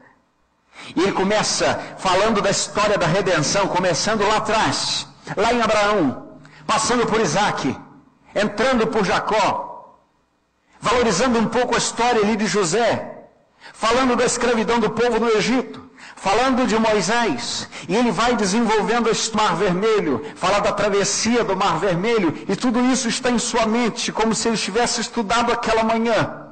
E 0.96 1.02
ele 1.02 1.12
começa 1.12 1.80
falando 1.98 2.42
da 2.42 2.50
história 2.50 2.98
da 2.98 3.08
redenção, 3.08 3.68
começando 3.68 4.28
lá 4.28 4.38
atrás, 4.38 5.08
lá 5.36 5.54
em 5.54 5.62
Abraão, 5.62 6.40
passando 6.68 7.06
por 7.06 7.20
Isaac, 7.20 7.76
entrando 8.34 8.88
por 8.88 9.06
Jacó, 9.06 9.98
valorizando 10.80 11.40
um 11.40 11.48
pouco 11.48 11.76
a 11.76 11.78
história 11.78 12.22
ali 12.22 12.36
de 12.36 12.46
José, 12.46 13.28
falando 13.74 14.16
da 14.16 14.26
escravidão 14.26 14.80
do 14.80 14.92
povo 14.92 15.20
no 15.20 15.30
Egito, 15.30 15.90
falando 16.16 16.68
de 16.68 16.78
Moisés, 16.78 17.68
e 17.88 17.96
ele 17.96 18.12
vai 18.12 18.36
desenvolvendo 18.36 19.10
este 19.10 19.36
mar 19.36 19.56
vermelho, 19.56 20.26
fala 20.36 20.60
da 20.60 20.72
travessia 20.72 21.44
do 21.44 21.56
mar 21.56 21.80
vermelho, 21.80 22.38
e 22.48 22.56
tudo 22.56 22.80
isso 22.92 23.08
está 23.08 23.32
em 23.32 23.40
sua 23.40 23.66
mente, 23.66 24.12
como 24.12 24.36
se 24.36 24.48
ele 24.48 24.58
tivesse 24.58 25.02
estudado 25.02 25.52
aquela 25.52 25.84
manhã. 25.84 26.45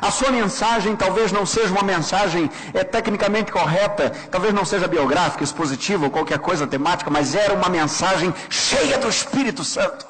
A 0.00 0.10
sua 0.10 0.30
mensagem 0.30 0.96
talvez 0.96 1.32
não 1.32 1.44
seja 1.44 1.72
uma 1.72 1.82
mensagem 1.82 2.50
é, 2.72 2.82
tecnicamente 2.82 3.52
correta, 3.52 4.10
talvez 4.30 4.54
não 4.54 4.64
seja 4.64 4.88
biográfica, 4.88 5.44
expositiva 5.44 6.04
ou 6.04 6.10
qualquer 6.10 6.38
coisa 6.38 6.66
temática, 6.66 7.10
mas 7.10 7.34
era 7.34 7.52
uma 7.52 7.68
mensagem 7.68 8.32
cheia 8.48 8.98
do 8.98 9.08
Espírito 9.08 9.62
Santo. 9.62 10.06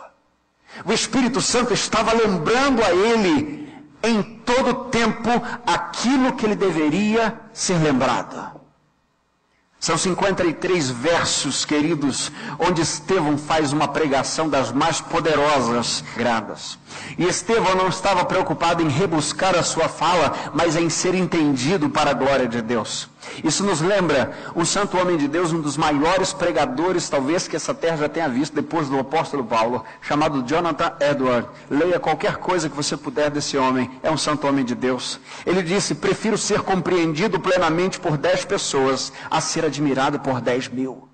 O 0.84 0.92
Espírito 0.92 1.40
Santo 1.40 1.74
estava 1.74 2.12
lembrando 2.12 2.82
a 2.82 2.90
ele 2.92 3.62
em 4.02 4.22
todo 4.22 4.84
tempo 4.90 5.30
aquilo 5.66 6.34
que 6.34 6.46
ele 6.46 6.56
deveria 6.56 7.38
ser 7.52 7.78
lembrado. 7.78 8.61
São 9.82 9.98
53 9.98 10.90
versos, 10.90 11.64
queridos, 11.64 12.30
onde 12.56 12.80
Estevão 12.80 13.36
faz 13.36 13.72
uma 13.72 13.88
pregação 13.88 14.48
das 14.48 14.70
mais 14.70 15.00
poderosas 15.00 16.04
gradas. 16.16 16.78
E 17.18 17.24
Estevão 17.24 17.74
não 17.74 17.88
estava 17.88 18.24
preocupado 18.24 18.80
em 18.80 18.88
rebuscar 18.88 19.56
a 19.58 19.64
sua 19.64 19.88
fala, 19.88 20.52
mas 20.54 20.76
em 20.76 20.88
ser 20.88 21.16
entendido 21.16 21.90
para 21.90 22.12
a 22.12 22.14
glória 22.14 22.46
de 22.46 22.62
Deus. 22.62 23.10
Isso 23.42 23.64
nos 23.64 23.80
lembra 23.80 24.32
um 24.54 24.64
santo 24.64 24.98
homem 24.98 25.16
de 25.16 25.28
Deus, 25.28 25.52
um 25.52 25.60
dos 25.60 25.76
maiores 25.76 26.32
pregadores, 26.32 27.08
talvez, 27.08 27.46
que 27.46 27.56
essa 27.56 27.72
terra 27.72 27.96
já 27.96 28.08
tenha 28.08 28.28
visto 28.28 28.54
depois 28.54 28.88
do 28.88 28.98
apóstolo 28.98 29.44
Paulo, 29.44 29.84
chamado 30.00 30.42
Jonathan 30.42 30.92
Edward. 31.00 31.48
Leia 31.70 32.00
qualquer 32.00 32.36
coisa 32.36 32.68
que 32.68 32.76
você 32.76 32.96
puder 32.96 33.30
desse 33.30 33.56
homem, 33.56 33.90
é 34.02 34.10
um 34.10 34.18
santo 34.18 34.46
homem 34.46 34.64
de 34.64 34.74
Deus. 34.74 35.20
Ele 35.46 35.62
disse: 35.62 35.94
Prefiro 35.94 36.36
ser 36.36 36.60
compreendido 36.62 37.38
plenamente 37.38 38.00
por 38.00 38.16
dez 38.16 38.44
pessoas 38.44 39.12
a 39.30 39.40
ser 39.40 39.64
admirado 39.64 40.20
por 40.20 40.40
dez 40.40 40.68
mil. 40.68 41.08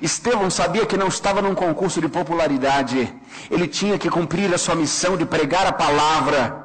Estevão 0.00 0.48
sabia 0.48 0.86
que 0.86 0.96
não 0.96 1.08
estava 1.08 1.42
num 1.42 1.54
concurso 1.54 2.00
de 2.00 2.08
popularidade, 2.08 3.14
ele 3.50 3.68
tinha 3.68 3.98
que 3.98 4.08
cumprir 4.08 4.52
a 4.54 4.56
sua 4.56 4.74
missão 4.74 5.18
de 5.18 5.26
pregar 5.26 5.66
a 5.66 5.72
palavra 5.72 6.61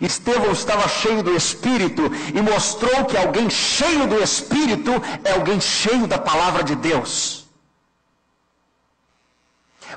Estevão 0.00 0.52
estava 0.52 0.88
cheio 0.88 1.22
do 1.22 1.34
Espírito 1.34 2.02
e 2.34 2.40
mostrou 2.40 3.04
que 3.04 3.16
alguém 3.16 3.48
cheio 3.48 4.06
do 4.06 4.22
Espírito 4.22 4.90
é 5.24 5.32
alguém 5.32 5.60
cheio 5.60 6.06
da 6.06 6.18
palavra 6.18 6.62
de 6.62 6.74
Deus. 6.74 7.46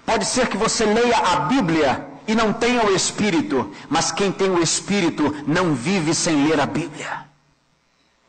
Pode 0.05 0.25
ser 0.25 0.47
que 0.47 0.57
você 0.57 0.85
leia 0.85 1.17
a 1.17 1.35
Bíblia 1.41 2.07
e 2.27 2.35
não 2.35 2.53
tenha 2.53 2.85
o 2.85 2.95
Espírito, 2.95 3.71
mas 3.89 4.11
quem 4.11 4.31
tem 4.31 4.49
o 4.49 4.61
Espírito 4.61 5.35
não 5.47 5.73
vive 5.73 6.13
sem 6.13 6.47
ler 6.47 6.59
a 6.59 6.65
Bíblia. 6.65 7.25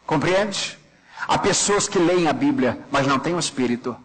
Compreende? 0.06 0.78
Há 1.28 1.38
pessoas 1.38 1.86
que 1.86 1.98
leem 1.98 2.26
a 2.26 2.32
Bíblia, 2.32 2.80
mas 2.90 3.06
não 3.06 3.18
têm 3.18 3.34
o 3.34 3.38
Espírito. 3.38 3.96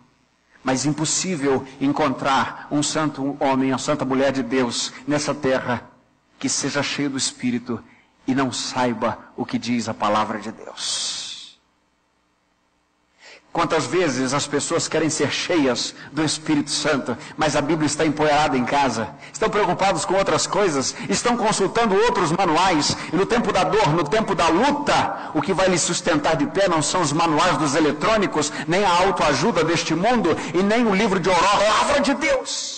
Mas 0.64 0.86
impossível 0.86 1.66
encontrar 1.80 2.68
um 2.70 2.84
santo 2.84 3.38
homem, 3.40 3.72
uma 3.72 3.78
santa 3.78 4.04
mulher 4.04 4.32
de 4.32 4.44
Deus 4.44 4.92
nessa 5.08 5.34
terra 5.34 5.95
que 6.38 6.50
seja 6.50 6.84
cheio 6.84 7.10
do 7.10 7.18
Espírito 7.18 7.84
e 8.28 8.34
não 8.34 8.52
saiba 8.52 9.18
o 9.36 9.46
que 9.46 9.58
diz 9.58 9.88
a 9.88 9.94
palavra 9.94 10.40
de 10.40 10.52
Deus. 10.52 11.26
Quantas 13.56 13.86
vezes 13.86 14.34
as 14.34 14.46
pessoas 14.46 14.86
querem 14.86 15.10
ser 15.10 15.32
cheias 15.32 15.96
do 16.12 16.22
Espírito 16.22 16.70
Santo, 16.70 17.18
mas 17.38 17.56
a 17.56 17.62
Bíblia 17.62 17.86
está 17.86 18.06
empoeirada 18.06 18.58
em 18.58 18.66
casa, 18.66 19.08
estão 19.32 19.50
preocupados 19.50 20.04
com 20.04 20.14
outras 20.16 20.46
coisas, 20.46 20.94
estão 21.08 21.38
consultando 21.38 21.96
outros 21.96 22.34
manuais, 22.34 22.98
e 23.14 23.16
no 23.16 23.26
tempo 23.26 23.54
da 23.54 23.64
dor, 23.64 23.94
no 23.94 24.04
tempo 24.04 24.36
da 24.36 24.50
luta, 24.50 25.32
o 25.34 25.42
que 25.42 25.54
vai 25.54 25.70
lhe 25.70 25.80
sustentar 25.80 26.36
de 26.36 26.46
pé 26.48 26.68
não 26.68 26.82
são 26.82 27.00
os 27.00 27.14
manuais 27.14 27.58
dos 27.58 27.76
eletrônicos, 27.76 28.52
nem 28.68 28.84
a 28.84 28.90
autoajuda 28.90 29.64
deste 29.64 29.96
mundo, 29.96 30.36
e 30.54 30.62
nem 30.62 30.86
o 30.86 30.94
livro 30.94 31.18
de 31.18 31.30
Oró, 31.30 31.38
a 31.40 31.58
palavra 31.58 32.02
de 32.02 32.14
Deus. 32.14 32.75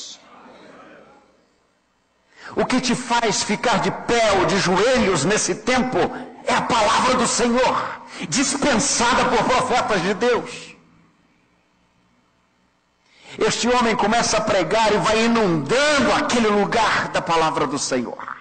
O 2.56 2.66
que 2.66 2.82
te 2.82 2.96
faz 2.96 3.44
ficar 3.44 3.80
de 3.80 3.92
pé 3.92 4.34
ou 4.40 4.46
de 4.46 4.58
joelhos 4.58 5.26
nesse 5.26 5.56
tempo 5.56 5.98
é 6.46 6.54
a 6.54 6.62
palavra 6.62 7.16
do 7.16 7.28
Senhor, 7.28 8.02
dispensada 8.30 9.26
por 9.26 9.44
profetas 9.44 10.02
de 10.02 10.14
Deus. 10.14 10.76
Este 13.38 13.68
homem 13.70 13.96
começa 13.96 14.38
a 14.38 14.42
pregar 14.42 14.92
e 14.94 14.98
vai 14.98 15.26
inundando 15.26 16.12
aquele 16.14 16.48
lugar 16.48 17.10
da 17.10 17.22
palavra 17.22 17.68
do 17.68 17.78
Senhor. 17.78 18.38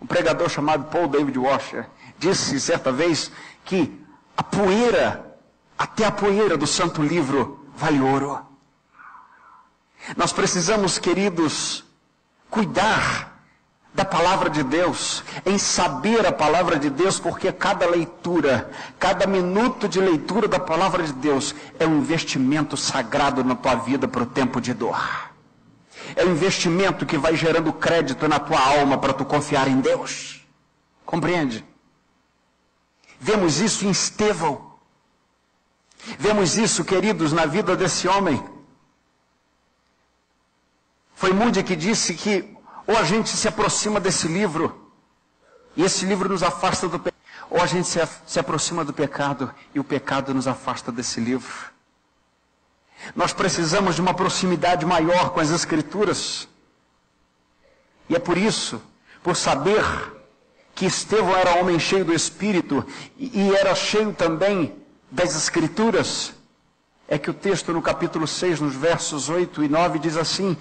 Um 0.00 0.06
pregador 0.06 0.48
chamado 0.48 0.90
Paul 0.90 1.08
David 1.08 1.38
Washer 1.38 1.86
disse 2.18 2.58
certa 2.60 2.90
vez 2.90 3.30
que 3.64 4.00
a 4.36 4.42
poeira, 4.42 5.38
até 5.78 6.06
a 6.06 6.10
poeira 6.10 6.56
do 6.56 6.66
santo 6.66 7.02
livro, 7.02 7.68
vale 7.76 8.00
ouro. 8.00 8.44
Nós 10.16 10.32
precisamos, 10.32 10.98
queridos, 10.98 11.83
cuidar 12.54 13.34
da 13.92 14.04
palavra 14.04 14.48
de 14.48 14.62
Deus, 14.62 15.22
em 15.44 15.58
saber 15.58 16.24
a 16.26 16.32
palavra 16.32 16.78
de 16.78 16.88
Deus, 16.88 17.18
porque 17.18 17.52
cada 17.52 17.86
leitura, 17.86 18.70
cada 18.98 19.26
minuto 19.26 19.88
de 19.88 20.00
leitura 20.00 20.48
da 20.48 20.58
palavra 20.58 21.02
de 21.02 21.12
Deus 21.12 21.54
é 21.78 21.86
um 21.86 21.98
investimento 21.98 22.76
sagrado 22.76 23.44
na 23.44 23.54
tua 23.56 23.74
vida 23.74 24.08
para 24.08 24.22
o 24.22 24.26
tempo 24.26 24.60
de 24.60 24.72
dor. 24.72 25.30
É 26.16 26.24
um 26.24 26.32
investimento 26.32 27.04
que 27.06 27.18
vai 27.18 27.36
gerando 27.36 27.72
crédito 27.72 28.28
na 28.28 28.38
tua 28.38 28.60
alma 28.60 28.98
para 28.98 29.12
tu 29.12 29.24
confiar 29.24 29.68
em 29.68 29.80
Deus. 29.80 30.44
Compreende? 31.04 31.64
Vemos 33.20 33.60
isso 33.60 33.86
em 33.86 33.90
Estevão. 33.90 34.74
Vemos 36.18 36.56
isso, 36.58 36.84
queridos, 36.84 37.32
na 37.32 37.46
vida 37.46 37.76
desse 37.76 38.06
homem. 38.06 38.42
Foi 41.24 41.32
Moody 41.32 41.62
que 41.62 41.74
disse 41.74 42.12
que 42.12 42.54
ou 42.86 42.98
a 42.98 43.02
gente 43.02 43.30
se 43.30 43.48
aproxima 43.48 43.98
desse 43.98 44.28
livro, 44.28 44.92
e 45.74 45.82
esse 45.82 46.04
livro 46.04 46.28
nos 46.28 46.42
afasta 46.42 46.86
do 46.86 46.98
pecado, 46.98 47.22
ou 47.48 47.62
a 47.62 47.66
gente 47.66 47.88
se, 47.88 47.98
se 48.26 48.38
aproxima 48.38 48.84
do 48.84 48.92
pecado, 48.92 49.50
e 49.74 49.80
o 49.80 49.84
pecado 49.84 50.34
nos 50.34 50.46
afasta 50.46 50.92
desse 50.92 51.20
livro. 51.20 51.50
Nós 53.16 53.32
precisamos 53.32 53.94
de 53.94 54.02
uma 54.02 54.12
proximidade 54.12 54.84
maior 54.84 55.30
com 55.30 55.40
as 55.40 55.48
Escrituras. 55.50 56.46
E 58.06 58.14
é 58.14 58.18
por 58.18 58.36
isso, 58.36 58.82
por 59.22 59.34
saber 59.34 59.82
que 60.74 60.84
Estevão 60.84 61.34
era 61.34 61.58
homem 61.58 61.78
cheio 61.78 62.04
do 62.04 62.12
Espírito 62.12 62.86
e 63.16 63.50
era 63.54 63.74
cheio 63.74 64.12
também 64.12 64.76
das 65.10 65.34
Escrituras, 65.34 66.34
é 67.08 67.16
que 67.16 67.30
o 67.30 67.34
texto 67.34 67.72
no 67.72 67.80
capítulo 67.80 68.26
6, 68.26 68.60
nos 68.60 68.74
versos 68.74 69.30
8 69.30 69.64
e 69.64 69.70
9, 69.70 69.98
diz 69.98 70.18
assim: 70.18 70.54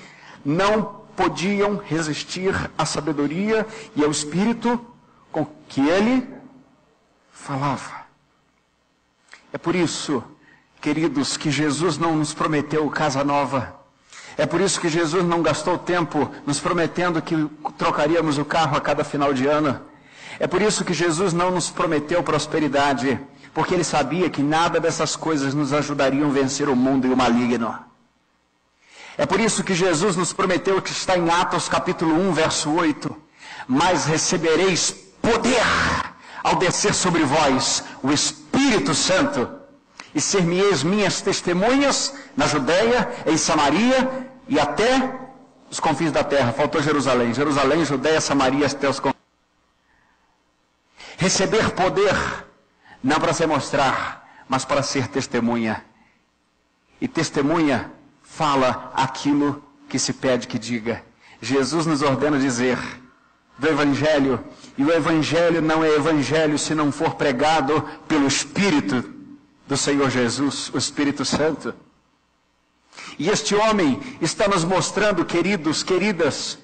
Não 0.43 1.03
podiam 1.15 1.77
resistir 1.77 2.53
à 2.77 2.85
sabedoria 2.85 3.65
e 3.95 4.03
ao 4.03 4.11
espírito 4.11 4.79
com 5.31 5.45
que 5.67 5.81
ele 5.81 6.27
falava. 7.31 8.03
É 9.51 9.57
por 9.57 9.75
isso, 9.75 10.23
queridos, 10.81 11.37
que 11.37 11.51
Jesus 11.51 11.97
não 11.97 12.15
nos 12.15 12.33
prometeu 12.33 12.89
casa 12.89 13.23
nova. 13.23 13.81
É 14.35 14.45
por 14.45 14.59
isso 14.59 14.81
que 14.81 14.89
Jesus 14.89 15.23
não 15.23 15.43
gastou 15.43 15.77
tempo 15.77 16.31
nos 16.45 16.59
prometendo 16.59 17.21
que 17.21 17.47
trocaríamos 17.77 18.37
o 18.37 18.45
carro 18.45 18.75
a 18.75 18.81
cada 18.81 19.03
final 19.03 19.33
de 19.33 19.45
ano. 19.45 19.79
É 20.39 20.47
por 20.47 20.61
isso 20.61 20.83
que 20.83 20.93
Jesus 20.93 21.33
não 21.33 21.51
nos 21.51 21.69
prometeu 21.69 22.23
prosperidade, 22.23 23.19
porque 23.53 23.75
ele 23.75 23.83
sabia 23.83 24.29
que 24.29 24.41
nada 24.41 24.79
dessas 24.79 25.15
coisas 25.15 25.53
nos 25.53 25.71
ajudariam 25.71 26.29
a 26.29 26.33
vencer 26.33 26.67
o 26.67 26.75
mundo 26.75 27.05
e 27.05 27.13
o 27.13 27.17
maligno. 27.17 27.77
É 29.17 29.25
por 29.25 29.39
isso 29.39 29.63
que 29.63 29.75
Jesus 29.75 30.15
nos 30.15 30.33
prometeu 30.33 30.81
que 30.81 30.91
está 30.91 31.17
em 31.17 31.29
Atos 31.29 31.69
capítulo 31.69 32.15
1, 32.29 32.33
verso 32.33 32.71
8: 32.71 33.15
Mas 33.67 34.05
recebereis 34.05 34.91
poder 35.21 35.63
ao 36.43 36.55
descer 36.55 36.93
sobre 36.93 37.23
vós 37.23 37.83
o 38.01 38.11
Espírito 38.11 38.93
Santo, 38.93 39.49
e 40.15 40.21
ser-me-eis 40.21 40.83
minhas 40.83 41.21
testemunhas 41.21 42.13
na 42.35 42.47
Judéia, 42.47 43.11
em 43.25 43.37
Samaria 43.37 44.29
e 44.47 44.59
até 44.59 45.19
os 45.69 45.79
confins 45.79 46.11
da 46.11 46.23
terra. 46.23 46.51
Faltou 46.51 46.81
Jerusalém. 46.81 47.33
Jerusalém, 47.33 47.85
Judéia, 47.85 48.21
Samaria, 48.21 48.67
até 48.67 48.89
os 48.89 48.99
confins. 48.99 49.13
Receber 51.17 51.71
poder, 51.71 52.15
não 53.03 53.19
para 53.19 53.33
se 53.33 53.45
mostrar, 53.45 54.27
mas 54.47 54.65
para 54.65 54.83
ser 54.83 55.07
testemunha. 55.07 55.83
E 57.01 57.07
testemunha 57.07 57.91
fala 58.35 58.91
aquilo 58.95 59.63
que 59.87 59.99
se 59.99 60.13
pede 60.13 60.47
que 60.47 60.57
diga. 60.57 61.03
Jesus 61.41 61.85
nos 61.85 62.01
ordena 62.01 62.39
dizer 62.39 62.79
do 63.57 63.67
Evangelho, 63.67 64.43
e 64.77 64.83
o 64.83 64.91
Evangelho 64.91 65.61
não 65.61 65.83
é 65.83 65.89
Evangelho 65.89 66.57
se 66.57 66.73
não 66.73 66.91
for 66.91 67.15
pregado 67.15 67.87
pelo 68.07 68.27
Espírito 68.27 69.03
do 69.67 69.77
Senhor 69.77 70.09
Jesus, 70.09 70.71
o 70.73 70.77
Espírito 70.77 71.23
Santo. 71.23 71.75
E 73.19 73.29
este 73.29 73.53
homem 73.55 74.01
está 74.19 74.47
nos 74.47 74.63
mostrando, 74.63 75.23
queridos, 75.23 75.83
queridas, 75.83 76.57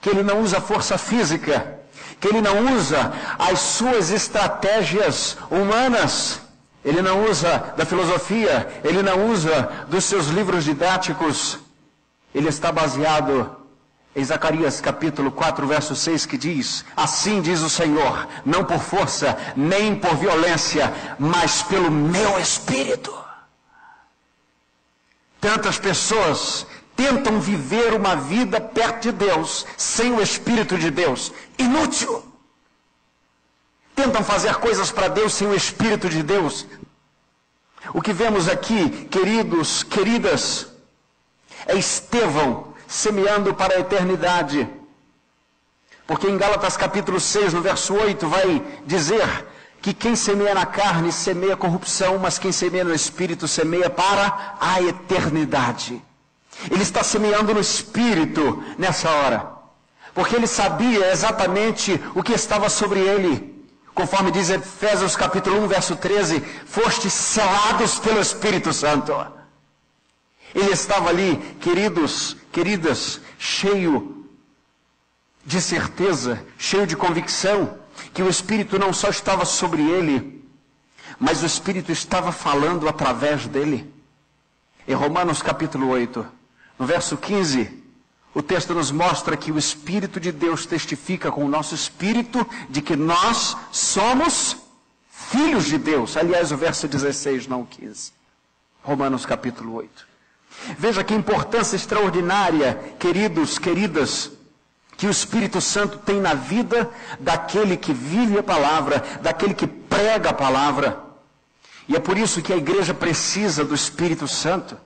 que 0.00 0.08
ele 0.08 0.22
não 0.22 0.40
usa 0.40 0.60
força 0.60 0.96
física, 0.96 1.78
que 2.18 2.28
ele 2.28 2.40
não 2.40 2.74
usa 2.74 3.12
as 3.38 3.60
suas 3.60 4.10
estratégias 4.10 5.36
humanas, 5.50 6.40
ele 6.84 7.00
não 7.00 7.24
usa 7.24 7.72
da 7.76 7.86
filosofia, 7.86 8.80
ele 8.82 9.02
não 9.02 9.30
usa 9.30 9.86
dos 9.88 10.04
seus 10.04 10.26
livros 10.26 10.64
didáticos. 10.64 11.58
Ele 12.34 12.48
está 12.48 12.72
baseado 12.72 13.56
em 14.16 14.24
Zacarias 14.24 14.80
capítulo 14.80 15.30
4, 15.30 15.66
verso 15.66 15.94
6, 15.94 16.26
que 16.26 16.36
diz: 16.36 16.84
Assim 16.96 17.40
diz 17.40 17.60
o 17.60 17.70
Senhor, 17.70 18.26
não 18.44 18.64
por 18.64 18.80
força, 18.80 19.38
nem 19.56 19.94
por 19.94 20.16
violência, 20.16 20.92
mas 21.18 21.62
pelo 21.62 21.90
meu 21.90 22.38
espírito. 22.40 23.14
Tantas 25.40 25.78
pessoas 25.78 26.66
tentam 26.96 27.40
viver 27.40 27.94
uma 27.94 28.16
vida 28.16 28.60
perto 28.60 29.02
de 29.02 29.12
Deus, 29.12 29.66
sem 29.76 30.12
o 30.12 30.22
Espírito 30.22 30.78
de 30.78 30.90
Deus. 30.90 31.32
Inútil 31.58 32.31
tentam 33.94 34.22
fazer 34.24 34.54
coisas 34.56 34.90
para 34.90 35.08
Deus 35.08 35.34
sem 35.34 35.48
o 35.48 35.54
Espírito 35.54 36.08
de 36.08 36.22
Deus. 36.22 36.66
O 37.92 38.00
que 38.00 38.12
vemos 38.12 38.48
aqui, 38.48 39.06
queridos, 39.06 39.82
queridas, 39.82 40.68
é 41.66 41.76
Estevão 41.76 42.72
semeando 42.86 43.54
para 43.54 43.74
a 43.74 43.80
eternidade. 43.80 44.68
Porque 46.06 46.28
em 46.28 46.36
Gálatas 46.36 46.76
capítulo 46.76 47.18
6, 47.18 47.54
no 47.54 47.62
verso 47.62 47.94
8, 47.94 48.28
vai 48.28 48.62
dizer 48.84 49.46
que 49.80 49.92
quem 49.92 50.14
semeia 50.14 50.54
na 50.54 50.66
carne 50.66 51.10
semeia 51.10 51.56
corrupção, 51.56 52.18
mas 52.18 52.38
quem 52.38 52.52
semeia 52.52 52.84
no 52.84 52.94
espírito 52.94 53.48
semeia 53.48 53.90
para 53.90 54.56
a 54.60 54.80
eternidade. 54.80 56.00
Ele 56.70 56.82
está 56.82 57.02
semeando 57.02 57.54
no 57.54 57.60
espírito 57.60 58.62
nessa 58.78 59.10
hora, 59.10 59.50
porque 60.14 60.36
ele 60.36 60.46
sabia 60.46 61.10
exatamente 61.10 62.00
o 62.14 62.22
que 62.22 62.32
estava 62.32 62.68
sobre 62.68 63.00
ele. 63.00 63.51
Conforme 63.94 64.30
diz 64.30 64.48
Efésios 64.48 65.16
capítulo 65.16 65.62
1, 65.64 65.68
verso 65.68 65.96
13, 65.96 66.40
fostes 66.64 67.12
selados 67.12 67.98
pelo 67.98 68.20
Espírito 68.20 68.72
Santo. 68.72 69.12
Ele 70.54 70.70
estava 70.70 71.10
ali, 71.10 71.36
queridos, 71.60 72.36
queridas, 72.50 73.20
cheio 73.38 74.26
de 75.44 75.60
certeza, 75.60 76.44
cheio 76.56 76.86
de 76.86 76.96
convicção, 76.96 77.78
que 78.14 78.22
o 78.22 78.28
Espírito 78.28 78.78
não 78.78 78.92
só 78.92 79.08
estava 79.08 79.44
sobre 79.44 79.82
ele, 79.82 80.42
mas 81.18 81.42
o 81.42 81.46
Espírito 81.46 81.92
estava 81.92 82.32
falando 82.32 82.88
através 82.88 83.46
dele. 83.46 83.92
Em 84.86 84.94
Romanos 84.94 85.42
capítulo 85.42 85.88
8, 85.88 86.26
no 86.78 86.86
verso 86.86 87.16
15, 87.16 87.81
o 88.34 88.42
texto 88.42 88.72
nos 88.72 88.90
mostra 88.90 89.36
que 89.36 89.52
o 89.52 89.58
Espírito 89.58 90.18
de 90.18 90.32
Deus 90.32 90.64
testifica 90.64 91.30
com 91.30 91.44
o 91.44 91.48
nosso 91.48 91.74
espírito 91.74 92.46
de 92.70 92.80
que 92.80 92.96
nós 92.96 93.56
somos 93.70 94.56
filhos 95.10 95.66
de 95.66 95.76
Deus. 95.76 96.16
Aliás, 96.16 96.50
o 96.50 96.56
verso 96.56 96.88
16, 96.88 97.46
não 97.46 97.62
o 97.62 97.66
15. 97.66 98.12
Romanos 98.82 99.26
capítulo 99.26 99.74
8. 99.74 100.06
Veja 100.78 101.04
que 101.04 101.14
importância 101.14 101.76
extraordinária, 101.76 102.94
queridos, 102.98 103.58
queridas, 103.58 104.30
que 104.96 105.06
o 105.06 105.10
Espírito 105.10 105.60
Santo 105.60 105.98
tem 105.98 106.20
na 106.20 106.34
vida 106.34 106.90
daquele 107.20 107.76
que 107.76 107.92
vive 107.92 108.38
a 108.38 108.42
palavra, 108.42 109.02
daquele 109.20 109.52
que 109.52 109.66
prega 109.66 110.30
a 110.30 110.34
palavra. 110.34 111.00
E 111.88 111.96
é 111.96 112.00
por 112.00 112.16
isso 112.16 112.40
que 112.40 112.52
a 112.52 112.56
igreja 112.56 112.94
precisa 112.94 113.64
do 113.64 113.74
Espírito 113.74 114.26
Santo. 114.26 114.76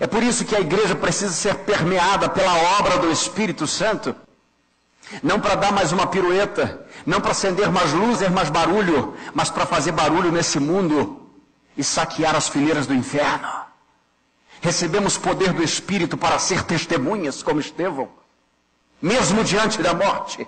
É 0.00 0.06
por 0.06 0.22
isso 0.22 0.44
que 0.44 0.56
a 0.56 0.60
igreja 0.60 0.94
precisa 0.94 1.32
ser 1.32 1.54
permeada 1.56 2.28
pela 2.28 2.78
obra 2.78 2.98
do 2.98 3.10
Espírito 3.10 3.66
Santo. 3.66 4.14
Não 5.22 5.38
para 5.40 5.56
dar 5.56 5.72
mais 5.72 5.92
uma 5.92 6.06
pirueta, 6.06 6.86
não 7.04 7.20
para 7.20 7.32
acender 7.32 7.70
mais 7.70 7.92
luzes, 7.92 8.28
mais 8.30 8.48
barulho, 8.48 9.14
mas 9.34 9.50
para 9.50 9.66
fazer 9.66 9.92
barulho 9.92 10.32
nesse 10.32 10.58
mundo 10.58 11.30
e 11.76 11.84
saquear 11.84 12.34
as 12.34 12.48
fileiras 12.48 12.86
do 12.86 12.94
inferno. 12.94 13.48
Recebemos 14.60 15.18
poder 15.18 15.52
do 15.52 15.62
Espírito 15.62 16.16
para 16.16 16.38
ser 16.38 16.62
testemunhas, 16.62 17.42
como 17.42 17.60
Estevão 17.60 18.22
mesmo 19.02 19.42
diante 19.42 19.82
da 19.82 19.92
morte. 19.92 20.46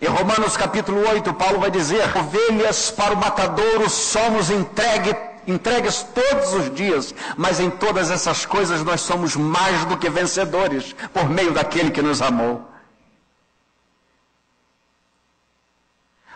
Em 0.00 0.06
Romanos 0.06 0.58
capítulo 0.58 1.08
8, 1.08 1.32
Paulo 1.32 1.58
vai 1.58 1.70
dizer: 1.70 2.14
ovelhas 2.14 2.90
para 2.90 3.14
o 3.14 3.16
matadouro 3.16 3.88
somos 3.88 4.50
entregue, 4.50 5.16
entregues 5.46 6.02
todos 6.02 6.52
os 6.54 6.74
dias, 6.74 7.14
mas 7.36 7.60
em 7.60 7.70
todas 7.70 8.10
essas 8.10 8.44
coisas 8.44 8.82
nós 8.82 9.00
somos 9.00 9.36
mais 9.36 9.84
do 9.84 9.96
que 9.96 10.10
vencedores 10.10 10.94
por 11.12 11.28
meio 11.28 11.52
daquele 11.52 11.90
que 11.90 12.02
nos 12.02 12.20
amou. 12.20 12.66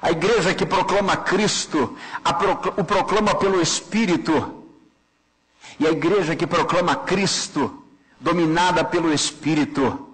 A 0.03 0.11
igreja 0.11 0.55
que 0.55 0.65
proclama 0.65 1.17
Cristo, 1.17 1.97
o 2.77 2.85
proclama 2.85 3.35
pelo 3.35 3.61
Espírito. 3.61 4.65
E 5.79 5.87
a 5.87 5.91
igreja 5.91 6.35
que 6.35 6.47
proclama 6.47 6.97
Cristo, 6.97 7.83
dominada 8.19 8.83
pelo 8.83 9.13
Espírito, 9.13 10.09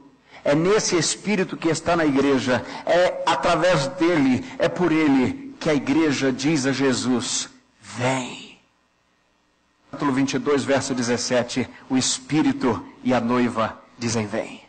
é 0.44 0.54
nesse 0.54 0.96
Espírito 0.96 1.56
que 1.56 1.68
está 1.68 1.96
na 1.96 2.04
igreja, 2.04 2.64
é 2.84 3.22
através 3.26 3.86
dele, 3.88 4.44
é 4.58 4.68
por 4.68 4.92
ele 4.92 5.54
que 5.58 5.70
a 5.70 5.74
igreja 5.74 6.32
diz 6.32 6.66
a 6.66 6.72
Jesus: 6.72 7.48
Vem. 7.80 8.45
Capítulo 9.96 10.12
22, 10.12 10.62
verso 10.62 10.94
17: 10.94 11.66
O 11.88 11.96
Espírito 11.96 12.84
e 13.02 13.14
a 13.14 13.20
noiva 13.20 13.80
dizem: 13.96 14.26
Vem. 14.26 14.60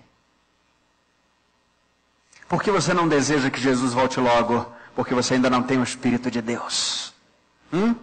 Por 2.48 2.63
que 2.63 2.72
você 2.72 2.94
não 2.94 3.10
deseja 3.10 3.50
que 3.50 3.60
Jesus 3.60 3.92
volte 3.92 4.22
logo? 4.22 4.66
Porque 4.96 5.13
você 5.13 5.34
ainda 5.34 5.50
não 5.50 5.62
tem 5.62 5.80
o 5.80 5.84
Espírito 5.84 6.32
de 6.32 6.42
Deus. 6.42 7.13
Hum? 7.74 7.94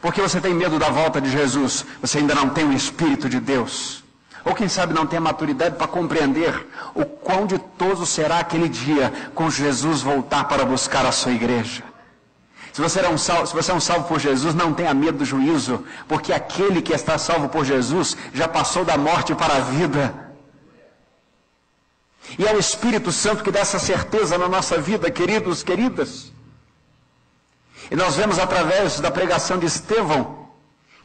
Porque 0.00 0.20
você 0.20 0.40
tem 0.40 0.54
medo 0.54 0.78
da 0.78 0.90
volta 0.90 1.20
de 1.20 1.28
Jesus? 1.28 1.84
Você 2.00 2.18
ainda 2.18 2.36
não 2.36 2.50
tem 2.50 2.64
o 2.64 2.72
Espírito 2.72 3.28
de 3.28 3.40
Deus. 3.40 4.04
Ou 4.44 4.54
quem 4.54 4.68
sabe 4.68 4.94
não 4.94 5.08
tem 5.08 5.16
a 5.16 5.22
maturidade 5.22 5.74
para 5.74 5.88
compreender 5.88 6.68
o 6.94 7.04
quão 7.04 7.46
ditoso 7.48 8.06
será 8.06 8.38
aquele 8.38 8.68
dia 8.68 9.12
com 9.34 9.50
Jesus 9.50 10.02
voltar 10.02 10.44
para 10.44 10.64
buscar 10.64 11.04
a 11.04 11.10
sua 11.10 11.32
igreja. 11.32 11.82
Se 12.74 12.80
você, 12.80 12.98
é 12.98 13.08
um 13.08 13.16
salvo, 13.16 13.46
se 13.46 13.54
você 13.54 13.70
é 13.70 13.74
um 13.74 13.78
salvo 13.78 14.08
por 14.08 14.18
Jesus, 14.18 14.52
não 14.52 14.74
tenha 14.74 14.92
medo 14.92 15.18
do 15.18 15.24
juízo, 15.24 15.84
porque 16.08 16.32
aquele 16.32 16.82
que 16.82 16.92
está 16.92 17.16
salvo 17.16 17.48
por 17.48 17.64
Jesus 17.64 18.16
já 18.32 18.48
passou 18.48 18.84
da 18.84 18.98
morte 18.98 19.32
para 19.32 19.58
a 19.58 19.60
vida. 19.60 20.12
E 22.36 22.44
é 22.44 22.52
o 22.52 22.58
Espírito 22.58 23.12
Santo 23.12 23.44
que 23.44 23.52
dá 23.52 23.60
essa 23.60 23.78
certeza 23.78 24.36
na 24.36 24.48
nossa 24.48 24.76
vida, 24.76 25.08
queridos, 25.08 25.62
queridas. 25.62 26.32
E 27.92 27.94
nós 27.94 28.16
vemos 28.16 28.40
através 28.40 28.98
da 28.98 29.08
pregação 29.08 29.56
de 29.56 29.66
Estevão 29.66 30.48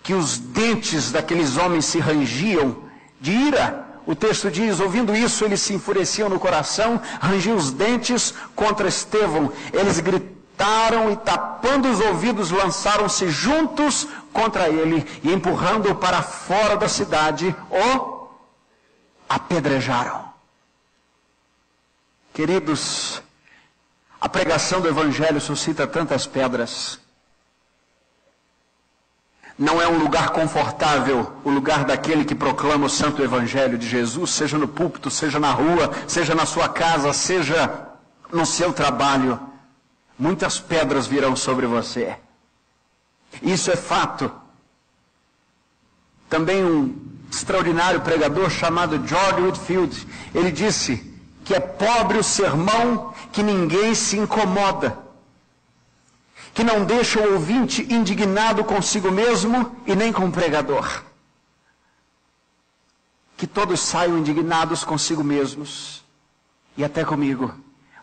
que 0.01 0.15
os 0.15 0.39
dentes 0.39 1.11
daqueles 1.11 1.55
homens 1.55 1.85
se 1.85 1.99
rangiam 1.99 2.77
de 3.21 3.31
ira. 3.31 3.85
O 4.07 4.15
texto 4.15 4.49
diz: 4.49 4.79
ouvindo 4.79 5.15
isso, 5.15 5.45
eles 5.45 5.61
se 5.61 5.75
enfureciam 5.75 6.29
no 6.29 6.39
coração, 6.39 6.99
rangiam 7.21 7.55
os 7.55 7.71
dentes 7.71 8.33
contra 8.55 8.87
Estevão. 8.87 9.51
Eles 9.71 9.99
gritaram 9.99 11.11
e, 11.11 11.15
tapando 11.59 11.89
os 11.89 11.99
ouvidos, 11.99 12.51
lançaram-se 12.51 13.29
juntos 13.29 14.07
contra 14.31 14.69
ele 14.69 15.05
e, 15.23 15.31
empurrando-o 15.31 15.95
para 15.95 16.21
fora 16.21 16.77
da 16.77 16.87
cidade, 16.87 17.53
o 17.69 18.27
apedrejaram. 19.27 20.23
Queridos, 22.33 23.21
a 24.21 24.29
pregação 24.29 24.79
do 24.79 24.87
Evangelho 24.87 25.41
suscita 25.41 25.85
tantas 25.85 26.25
pedras. 26.25 26.99
Não 29.57 29.81
é 29.81 29.87
um 29.89 29.97
lugar 29.97 30.29
confortável 30.29 31.33
o 31.43 31.49
lugar 31.49 31.83
daquele 31.83 32.23
que 32.23 32.33
proclama 32.33 32.85
o 32.85 32.89
santo 32.89 33.21
evangelho 33.21 33.77
de 33.77 33.85
Jesus, 33.85 34.29
seja 34.29 34.57
no 34.57 34.69
púlpito, 34.69 35.11
seja 35.11 35.37
na 35.37 35.51
rua, 35.51 35.91
seja 36.07 36.33
na 36.33 36.45
sua 36.45 36.69
casa, 36.69 37.11
seja 37.11 37.89
no 38.31 38.45
seu 38.45 38.71
trabalho. 38.71 39.48
Muitas 40.19 40.59
pedras 40.59 41.07
virão 41.07 41.35
sobre 41.35 41.65
você. 41.65 42.15
Isso 43.41 43.71
é 43.71 43.75
fato. 43.75 44.31
Também 46.29 46.63
um 46.63 46.95
extraordinário 47.31 48.01
pregador 48.01 48.49
chamado 48.49 49.07
George 49.07 49.41
Whitfield, 49.41 50.07
ele 50.35 50.51
disse 50.51 51.11
que 51.45 51.55
é 51.55 51.59
pobre 51.59 52.17
o 52.17 52.23
sermão 52.23 53.13
que 53.31 53.41
ninguém 53.41 53.95
se 53.95 54.17
incomoda 54.17 55.09
que 56.59 56.63
não 56.63 56.83
deixa 56.83 57.21
o 57.21 57.35
ouvinte 57.35 57.81
indignado 57.89 58.65
consigo 58.65 59.09
mesmo 59.09 59.81
e 59.87 59.95
nem 59.95 60.11
com 60.11 60.25
o 60.25 60.31
pregador. 60.31 61.03
Que 63.37 63.47
todos 63.47 63.79
saiam 63.79 64.17
indignados 64.17 64.83
consigo 64.83 65.23
mesmos 65.23 66.03
e 66.75 66.83
até 66.83 67.05
comigo, 67.05 67.53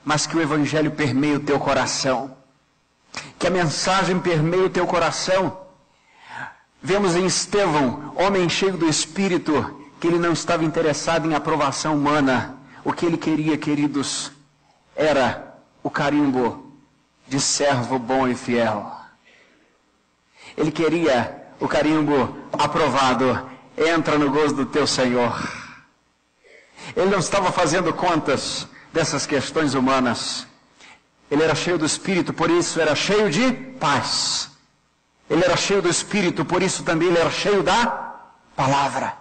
mas 0.06 0.24
que 0.24 0.36
o 0.36 0.40
Evangelho 0.40 0.92
permeie 0.92 1.34
o 1.34 1.40
teu 1.40 1.58
coração, 1.58 2.36
que 3.36 3.48
a 3.48 3.50
mensagem 3.50 4.20
permeie 4.20 4.62
o 4.62 4.70
teu 4.70 4.86
coração. 4.86 5.66
Vemos 6.80 7.16
em 7.16 7.26
Estevão, 7.26 8.14
homem 8.14 8.48
cheio 8.48 8.76
do 8.76 8.88
Espírito, 8.88 9.84
que 9.98 10.06
ele 10.06 10.20
não 10.20 10.32
estava 10.32 10.64
interessado 10.64 11.28
em 11.28 11.34
aprovação 11.34 11.96
humana. 11.96 12.56
O 12.84 12.92
que 12.92 13.04
ele 13.04 13.16
queria, 13.16 13.58
queridos, 13.58 14.30
era 14.94 15.58
o 15.82 15.90
carimbo 15.90 16.72
de 17.26 17.40
servo 17.40 17.98
bom 17.98 18.28
e 18.28 18.36
fiel. 18.36 18.88
Ele 20.56 20.70
queria 20.70 21.48
o 21.58 21.66
carimbo 21.66 22.36
aprovado. 22.52 23.44
Entra 23.76 24.16
no 24.16 24.30
gozo 24.30 24.54
do 24.54 24.66
teu 24.66 24.86
Senhor. 24.86 25.36
Ele 26.94 27.10
não 27.10 27.18
estava 27.18 27.50
fazendo 27.50 27.92
contas 27.92 28.68
dessas 28.96 29.26
questões 29.26 29.74
humanas. 29.74 30.46
Ele 31.30 31.42
era 31.42 31.54
cheio 31.54 31.76
do 31.76 31.84
Espírito, 31.84 32.32
por 32.32 32.48
isso 32.50 32.80
era 32.80 32.94
cheio 32.96 33.30
de 33.30 33.52
paz. 33.52 34.50
Ele 35.28 35.44
era 35.44 35.56
cheio 35.56 35.82
do 35.82 35.90
Espírito, 35.90 36.46
por 36.46 36.62
isso 36.62 36.82
também 36.82 37.08
ele 37.08 37.18
era 37.18 37.30
cheio 37.30 37.62
da 37.62 37.80
palavra. 38.56 39.14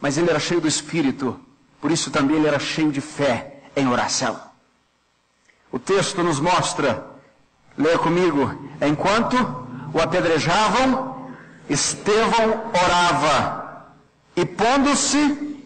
Mas 0.00 0.16
ele 0.16 0.30
era 0.30 0.40
cheio 0.40 0.60
do 0.60 0.68
Espírito, 0.68 1.38
por 1.82 1.90
isso 1.90 2.10
também 2.10 2.36
ele 2.36 2.46
era 2.46 2.58
cheio 2.58 2.90
de 2.90 3.02
fé 3.02 3.60
em 3.76 3.86
oração. 3.86 4.40
O 5.70 5.78
texto 5.78 6.22
nos 6.22 6.40
mostra 6.40 7.12
Leia 7.76 7.98
comigo. 7.98 8.70
Enquanto 8.80 9.36
o 9.92 10.00
apedrejavam, 10.00 11.28
Estevão 11.68 12.70
orava 12.82 13.86
e, 14.36 14.46
pondo-se 14.46 15.58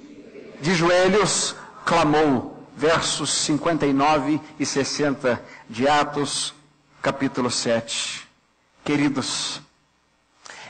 de 0.60 0.74
joelhos, 0.74 1.54
clamou. 1.84 2.57
Versos 2.78 3.30
59 3.30 4.40
e 4.56 4.64
60 4.64 5.42
de 5.68 5.88
Atos, 5.88 6.54
capítulo 7.02 7.50
7. 7.50 8.24
Queridos, 8.84 9.60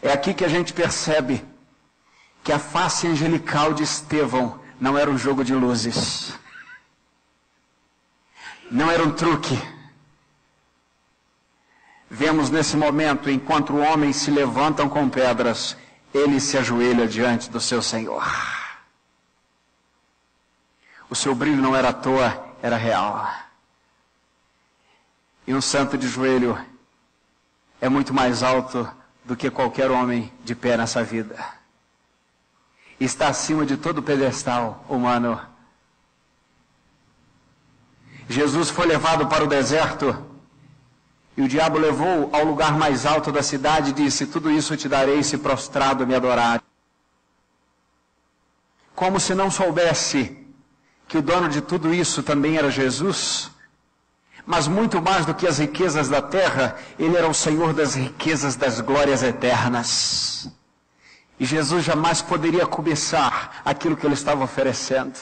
é 0.00 0.10
aqui 0.10 0.32
que 0.32 0.42
a 0.42 0.48
gente 0.48 0.72
percebe 0.72 1.44
que 2.42 2.50
a 2.50 2.58
face 2.58 3.06
angelical 3.06 3.74
de 3.74 3.82
Estevão 3.82 4.58
não 4.80 4.96
era 4.96 5.10
um 5.10 5.18
jogo 5.18 5.44
de 5.44 5.54
luzes, 5.54 6.32
não 8.70 8.90
era 8.90 9.04
um 9.04 9.12
truque. 9.12 9.60
Vemos 12.08 12.48
nesse 12.48 12.74
momento, 12.74 13.28
enquanto 13.28 13.76
homens 13.76 14.16
se 14.16 14.30
levantam 14.30 14.88
com 14.88 15.10
pedras, 15.10 15.76
ele 16.14 16.40
se 16.40 16.56
ajoelha 16.56 17.06
diante 17.06 17.50
do 17.50 17.60
seu 17.60 17.82
Senhor. 17.82 18.24
O 21.10 21.14
seu 21.14 21.34
brilho 21.34 21.62
não 21.62 21.74
era 21.74 21.88
à 21.88 21.92
toa, 21.92 22.54
era 22.62 22.76
real. 22.76 23.28
E 25.46 25.54
um 25.54 25.60
santo 25.60 25.96
de 25.96 26.06
joelho 26.06 26.58
é 27.80 27.88
muito 27.88 28.12
mais 28.12 28.42
alto 28.42 28.88
do 29.24 29.36
que 29.36 29.50
qualquer 29.50 29.90
homem 29.90 30.32
de 30.44 30.54
pé 30.54 30.76
nessa 30.76 31.02
vida. 31.02 31.36
Está 33.00 33.28
acima 33.28 33.64
de 33.64 33.76
todo 33.76 34.02
pedestal 34.02 34.84
humano. 34.88 35.40
Jesus 38.28 38.68
foi 38.68 38.86
levado 38.86 39.26
para 39.26 39.44
o 39.44 39.46
deserto 39.46 40.26
e 41.36 41.42
o 41.42 41.48
diabo 41.48 41.78
levou 41.78 42.28
ao 42.34 42.44
lugar 42.44 42.76
mais 42.76 43.06
alto 43.06 43.32
da 43.32 43.42
cidade 43.42 43.90
e 43.90 43.94
disse: 43.94 44.26
Tudo 44.26 44.50
isso 44.50 44.76
te 44.76 44.88
darei 44.88 45.22
se 45.22 45.38
prostrado 45.38 46.06
me 46.06 46.14
adorar. 46.14 46.62
Como 48.94 49.18
se 49.18 49.34
não 49.34 49.50
soubesse 49.50 50.37
que 51.08 51.16
o 51.16 51.22
dono 51.22 51.48
de 51.48 51.62
tudo 51.62 51.92
isso 51.92 52.22
também 52.22 52.58
era 52.58 52.70
Jesus, 52.70 53.50
mas 54.46 54.68
muito 54.68 55.00
mais 55.00 55.24
do 55.24 55.34
que 55.34 55.46
as 55.46 55.58
riquezas 55.58 56.08
da 56.08 56.20
terra, 56.20 56.76
ele 56.98 57.16
era 57.16 57.26
o 57.26 57.34
Senhor 57.34 57.72
das 57.72 57.94
riquezas 57.94 58.56
das 58.56 58.80
glórias 58.80 59.22
eternas. 59.22 60.50
E 61.40 61.44
Jesus 61.44 61.84
jamais 61.84 62.20
poderia 62.20 62.66
começar 62.66 63.62
aquilo 63.64 63.96
que 63.96 64.06
ele 64.06 64.14
estava 64.14 64.44
oferecendo. 64.44 65.18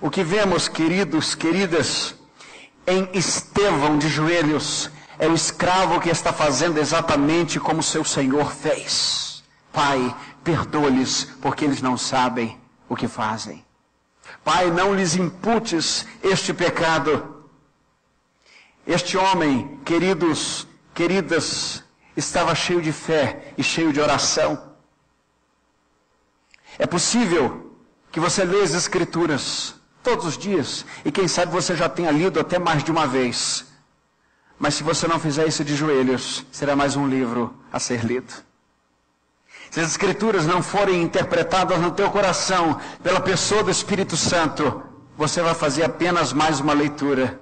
O 0.00 0.10
que 0.10 0.22
vemos, 0.22 0.68
queridos, 0.68 1.34
queridas, 1.34 2.14
em 2.86 3.08
Estevão 3.14 3.96
de 3.96 4.08
joelhos, 4.08 4.90
é 5.18 5.28
o 5.28 5.34
escravo 5.34 6.00
que 6.00 6.10
está 6.10 6.32
fazendo 6.32 6.78
exatamente 6.78 7.60
como 7.60 7.82
seu 7.82 8.04
Senhor 8.04 8.52
fez. 8.52 9.42
Pai, 9.72 10.14
perdoa-lhes, 10.42 11.24
porque 11.40 11.64
eles 11.64 11.80
não 11.80 11.96
sabem 11.96 12.58
o 12.88 12.96
que 12.96 13.08
fazem. 13.08 13.64
Pai, 14.42 14.70
não 14.70 14.94
lhes 14.94 15.14
imputes 15.14 16.06
este 16.22 16.52
pecado. 16.52 17.44
Este 18.86 19.16
homem, 19.16 19.80
queridos, 19.84 20.66
queridas, 20.94 21.82
estava 22.16 22.54
cheio 22.54 22.82
de 22.82 22.92
fé 22.92 23.52
e 23.56 23.62
cheio 23.62 23.92
de 23.92 24.00
oração. 24.00 24.74
É 26.78 26.86
possível 26.86 27.78
que 28.10 28.20
você 28.20 28.44
leia 28.44 28.64
as 28.64 28.74
Escrituras 28.74 29.74
todos 30.02 30.26
os 30.26 30.38
dias 30.38 30.84
e 31.04 31.10
quem 31.10 31.26
sabe 31.26 31.50
você 31.52 31.74
já 31.74 31.88
tenha 31.88 32.10
lido 32.10 32.38
até 32.38 32.58
mais 32.58 32.84
de 32.84 32.90
uma 32.90 33.06
vez. 33.06 33.66
Mas 34.58 34.74
se 34.74 34.82
você 34.82 35.08
não 35.08 35.18
fizer 35.18 35.46
isso 35.46 35.64
de 35.64 35.74
joelhos, 35.74 36.44
será 36.52 36.76
mais 36.76 36.94
um 36.94 37.08
livro 37.08 37.56
a 37.72 37.80
ser 37.80 38.04
lido. 38.04 38.32
Se 39.74 39.80
as 39.80 39.90
Escrituras 39.90 40.46
não 40.46 40.62
forem 40.62 41.02
interpretadas 41.02 41.80
no 41.80 41.90
teu 41.90 42.08
coração 42.08 42.80
pela 43.02 43.18
pessoa 43.18 43.64
do 43.64 43.72
Espírito 43.72 44.16
Santo, 44.16 44.80
você 45.16 45.42
vai 45.42 45.52
fazer 45.52 45.82
apenas 45.82 46.32
mais 46.32 46.60
uma 46.60 46.72
leitura. 46.72 47.40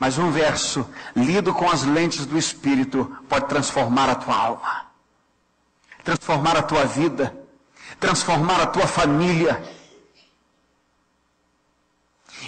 Mas 0.00 0.18
um 0.18 0.32
verso, 0.32 0.84
lido 1.14 1.54
com 1.54 1.70
as 1.70 1.84
lentes 1.84 2.26
do 2.26 2.36
Espírito, 2.36 3.16
pode 3.28 3.46
transformar 3.46 4.10
a 4.10 4.16
tua 4.16 4.36
alma, 4.36 4.86
transformar 6.02 6.56
a 6.56 6.62
tua 6.62 6.84
vida, 6.84 7.32
transformar 8.00 8.60
a 8.60 8.66
tua 8.66 8.88
família 8.88 9.62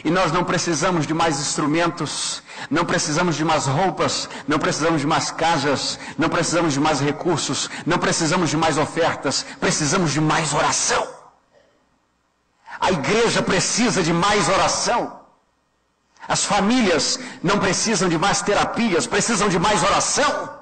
e 0.04 0.10
nós 0.10 0.32
não 0.32 0.44
precisamos 0.44 1.06
de 1.06 1.14
mais 1.14 1.38
instrumentos, 1.40 2.42
não 2.70 2.84
precisamos 2.84 3.36
de 3.36 3.44
mais 3.44 3.66
roupas, 3.66 4.28
não 4.46 4.58
precisamos 4.58 5.00
de 5.00 5.06
mais 5.06 5.30
casas, 5.30 5.98
não 6.16 6.28
precisamos 6.28 6.72
de 6.74 6.80
mais 6.80 7.00
recursos, 7.00 7.68
não 7.84 7.98
precisamos 7.98 8.50
de 8.50 8.56
mais 8.56 8.78
ofertas, 8.78 9.44
precisamos 9.60 10.12
de 10.12 10.20
mais 10.20 10.52
oração. 10.52 11.06
A 12.80 12.92
igreja 12.92 13.42
precisa 13.42 14.02
de 14.02 14.12
mais 14.12 14.48
oração. 14.48 15.18
As 16.28 16.44
famílias 16.44 17.18
não 17.42 17.58
precisam 17.58 18.08
de 18.08 18.18
mais 18.18 18.42
terapias, 18.42 19.06
precisam 19.06 19.48
de 19.48 19.58
mais 19.58 19.82
oração. 19.82 20.56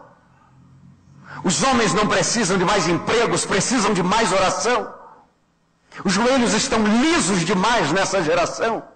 Os 1.44 1.62
homens 1.62 1.92
não 1.92 2.06
precisam 2.06 2.56
de 2.56 2.64
mais 2.64 2.88
empregos, 2.88 3.44
precisam 3.44 3.92
de 3.92 4.02
mais 4.02 4.32
oração. 4.32 4.94
Os 6.04 6.12
joelhos 6.12 6.54
estão 6.54 6.82
lisos 6.84 7.40
demais 7.44 7.92
nessa 7.92 8.22
geração. 8.22 8.95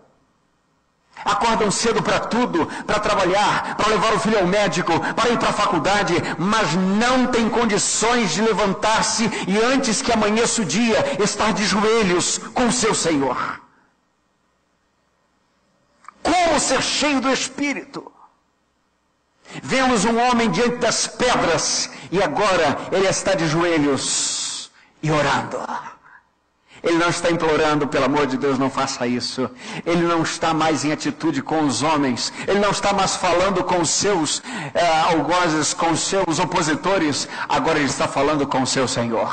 Acordam 1.25 1.71
cedo 1.71 2.03
para 2.03 2.21
tudo, 2.21 2.67
para 2.87 2.99
trabalhar, 2.99 3.77
para 3.77 3.91
levar 3.91 4.15
o 4.15 4.21
filho 4.21 4.39
ao 4.39 4.47
médico, 4.47 4.93
para 5.15 5.31
ir 5.31 5.39
para 5.39 5.51
a 5.51 5.53
faculdade, 5.53 6.15
mas 6.39 6.75
não 6.75 7.27
tem 7.27 7.49
condições 7.49 8.33
de 8.33 8.43
levantar-se 8.43 9.31
e 9.47 9.59
antes 9.59 10.03
que 10.03 10.13
amanheça 10.13 10.63
o 10.63 10.65
dia, 10.65 11.23
estar 11.23 11.53
de 11.53 11.65
joelhos 11.65 12.39
com 12.55 12.71
seu 12.71 12.95
Senhor. 12.95 13.61
Como 16.23 16.61
ser 16.61 16.83
cheio 16.83 17.21
do 17.21 17.31
Espírito? 17.31 18.11
Vemos 19.63 20.05
um 20.05 20.19
homem 20.19 20.51
diante 20.51 20.77
das 20.77 21.07
pedras 21.07 21.91
e 22.13 22.23
agora 22.23 22.79
ele 22.93 23.09
está 23.09 23.35
de 23.35 23.49
joelhos 23.49 24.71
e 25.03 25.11
orando. 25.11 25.59
Ele 26.83 26.97
não 26.97 27.09
está 27.11 27.31
implorando, 27.31 27.87
pelo 27.87 28.07
amor 28.07 28.27
de 28.27 28.37
Deus, 28.39 28.59
não 28.59 28.71
faça 28.71 29.07
isso. 29.07 29.51
Ele 29.85 30.03
não 30.03 30.23
está 30.23 30.55
mais 30.55 30.85
em 30.85 30.93
atitude 30.93 31.43
com 31.43 31.63
os 31.67 31.83
homens. 31.83 32.33
Ele 32.49 32.59
não 32.59 32.71
está 32.71 32.93
mais 32.93 33.17
falando 33.17 33.63
com 33.65 33.81
os 33.81 33.91
seus 33.91 34.43
é, 34.73 35.01
algozes, 35.03 35.75
com 35.75 35.91
os 35.91 36.01
seus 36.01 36.39
opositores. 36.39 37.29
Agora 37.49 37.79
ele 37.79 37.89
está 37.89 38.09
falando 38.09 38.47
com 38.47 38.63
o 38.63 38.67
seu 38.67 38.89
Senhor. 38.89 39.31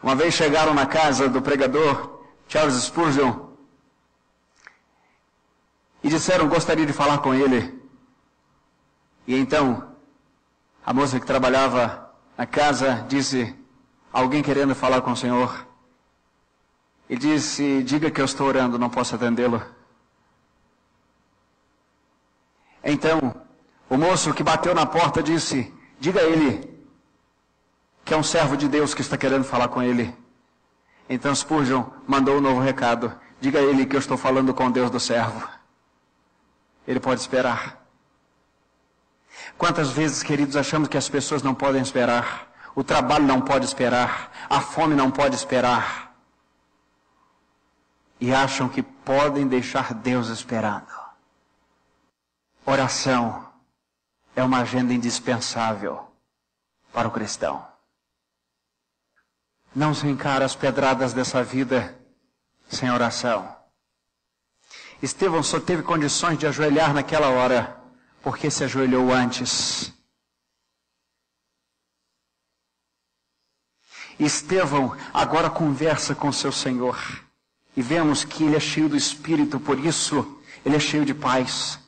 Uma 0.00 0.14
vez 0.14 0.34
chegaram 0.34 0.72
na 0.72 0.86
casa 0.86 1.28
do 1.28 1.42
pregador 1.42 2.20
Charles 2.46 2.80
Spurgeon 2.84 3.46
e 6.04 6.08
disseram 6.08 6.48
gostaria 6.48 6.86
de 6.86 6.92
falar 6.92 7.18
com 7.18 7.34
ele. 7.34 7.82
E 9.26 9.36
então 9.36 9.92
a 10.84 10.92
moça 10.92 11.18
que 11.18 11.26
trabalhava 11.26 12.05
na 12.36 12.46
casa, 12.46 13.04
disse, 13.08 13.54
alguém 14.12 14.42
querendo 14.42 14.74
falar 14.74 15.00
com 15.00 15.12
o 15.12 15.16
Senhor. 15.16 15.66
E 17.08 17.16
disse, 17.16 17.82
diga 17.82 18.10
que 18.10 18.20
eu 18.20 18.24
estou 18.24 18.46
orando, 18.46 18.78
não 18.78 18.90
posso 18.90 19.14
atendê-lo. 19.14 19.62
Então, 22.82 23.34
o 23.88 23.96
moço 23.96 24.34
que 24.34 24.42
bateu 24.42 24.74
na 24.74 24.86
porta 24.86 25.22
disse, 25.22 25.72
diga 25.98 26.20
a 26.20 26.24
ele 26.24 26.76
que 28.04 28.14
é 28.14 28.16
um 28.16 28.22
servo 28.22 28.56
de 28.56 28.68
Deus 28.68 28.94
que 28.94 29.00
está 29.00 29.16
querendo 29.16 29.42
falar 29.42 29.66
com 29.66 29.82
ele. 29.82 30.14
Então 31.08 31.34
Spurgeon 31.34 31.84
mandou 32.06 32.38
um 32.38 32.40
novo 32.40 32.60
recado. 32.60 33.12
Diga 33.40 33.58
a 33.58 33.62
ele 33.62 33.84
que 33.84 33.96
eu 33.96 34.00
estou 34.00 34.16
falando 34.16 34.54
com 34.54 34.70
Deus 34.70 34.90
do 34.90 35.00
servo. 35.00 35.46
Ele 36.86 37.00
pode 37.00 37.20
esperar. 37.20 37.85
Quantas 39.58 39.90
vezes, 39.90 40.22
queridos, 40.22 40.56
achamos 40.56 40.88
que 40.88 40.98
as 40.98 41.08
pessoas 41.08 41.42
não 41.42 41.54
podem 41.54 41.80
esperar, 41.80 42.52
o 42.74 42.84
trabalho 42.84 43.24
não 43.24 43.40
pode 43.40 43.64
esperar, 43.64 44.30
a 44.50 44.60
fome 44.60 44.94
não 44.94 45.10
pode 45.10 45.34
esperar, 45.34 46.14
e 48.20 48.34
acham 48.34 48.68
que 48.68 48.82
podem 48.82 49.46
deixar 49.46 49.94
Deus 49.94 50.28
esperando. 50.28 50.86
Oração 52.66 53.48
é 54.34 54.42
uma 54.42 54.60
agenda 54.60 54.92
indispensável 54.92 56.06
para 56.92 57.08
o 57.08 57.10
cristão. 57.10 57.66
Não 59.74 59.94
se 59.94 60.06
encara 60.06 60.44
as 60.44 60.54
pedradas 60.54 61.12
dessa 61.12 61.42
vida 61.42 61.98
sem 62.68 62.90
oração. 62.90 63.54
Estevão 65.02 65.42
só 65.42 65.60
teve 65.60 65.82
condições 65.82 66.38
de 66.38 66.46
ajoelhar 66.46 66.92
naquela 66.92 67.28
hora 67.28 67.85
porque 68.22 68.50
se 68.50 68.64
ajoelhou 68.64 69.12
antes. 69.12 69.92
Estevão 74.18 74.96
agora 75.12 75.50
conversa 75.50 76.14
com 76.14 76.32
seu 76.32 76.50
Senhor. 76.50 76.98
E 77.76 77.82
vemos 77.82 78.24
que 78.24 78.44
ele 78.44 78.56
é 78.56 78.60
cheio 78.60 78.88
do 78.88 78.96
Espírito, 78.96 79.60
por 79.60 79.78
isso 79.78 80.42
ele 80.64 80.76
é 80.76 80.80
cheio 80.80 81.04
de 81.04 81.14
paz. 81.14 81.78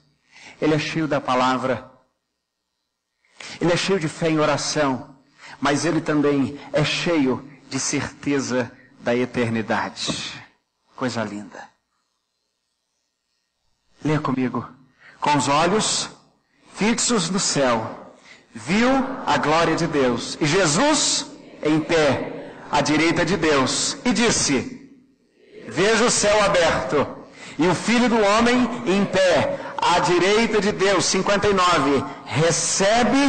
Ele 0.60 0.74
é 0.74 0.78
cheio 0.78 1.08
da 1.08 1.20
palavra. 1.20 1.90
Ele 3.60 3.72
é 3.72 3.76
cheio 3.76 3.98
de 3.98 4.08
fé 4.08 4.28
em 4.28 4.38
oração. 4.38 5.16
Mas 5.60 5.84
ele 5.84 6.00
também 6.00 6.60
é 6.72 6.84
cheio 6.84 7.48
de 7.68 7.80
certeza 7.80 8.70
da 9.00 9.16
eternidade. 9.16 10.40
Coisa 10.94 11.24
linda. 11.24 11.68
Leia 14.04 14.20
comigo. 14.20 14.68
Com 15.20 15.36
os 15.36 15.48
olhos 15.48 16.10
fixos 16.78 17.28
no 17.28 17.40
céu, 17.40 18.14
viu 18.54 18.88
a 19.26 19.36
glória 19.36 19.74
de 19.74 19.86
Deus. 19.86 20.38
E 20.40 20.46
Jesus 20.46 21.26
em 21.62 21.80
pé, 21.80 22.52
à 22.70 22.80
direita 22.80 23.24
de 23.24 23.36
Deus, 23.36 23.98
e 24.04 24.12
disse: 24.12 24.56
Veja 25.66 26.04
o 26.04 26.10
céu 26.10 26.42
aberto 26.44 27.06
e 27.58 27.66
o 27.66 27.74
filho 27.74 28.08
do 28.08 28.20
homem 28.20 28.56
em 28.86 29.04
pé, 29.04 29.58
à 29.76 29.98
direita 29.98 30.60
de 30.60 30.70
Deus. 30.70 31.04
59. 31.04 32.04
Recebe 32.24 33.24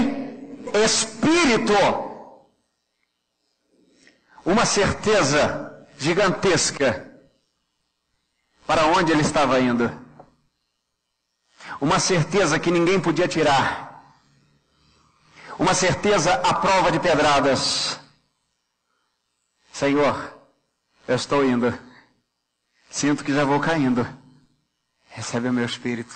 espírito. 0.86 1.74
Uma 4.46 4.66
certeza 4.66 5.88
gigantesca 5.98 7.08
para 8.66 8.86
onde 8.86 9.12
ele 9.12 9.22
estava 9.22 9.60
indo. 9.60 9.92
Uma 11.82 12.00
certeza 12.00 12.60
que 12.60 12.72
ninguém 12.72 13.00
podia 13.00 13.28
tirar. 13.28 13.90
Uma 15.58 15.74
certeza 15.74 16.34
à 16.36 16.54
prova 16.54 16.92
de 16.92 17.00
pedradas. 17.00 18.00
Senhor, 19.72 20.38
eu 21.08 21.16
estou 21.16 21.46
indo. 21.46 21.78
Sinto 22.90 23.24
que 23.24 23.34
já 23.34 23.46
vou 23.46 23.60
caindo. 23.60 24.06
Recebe 25.08 25.48
o 25.48 25.54
meu 25.54 25.66
espírito. 25.66 26.16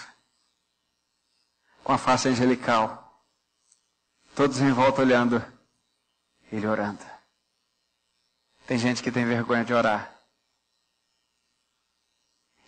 Com 1.83 1.93
a 1.93 1.97
face 1.97 2.27
angelical. 2.27 3.21
Todos 4.35 4.59
em 4.59 4.71
volta 4.71 5.01
olhando. 5.01 5.43
Ele 6.51 6.67
orando. 6.67 7.03
Tem 8.67 8.77
gente 8.77 9.01
que 9.01 9.11
tem 9.11 9.25
vergonha 9.25 9.63
de 9.63 9.73
orar. 9.73 10.13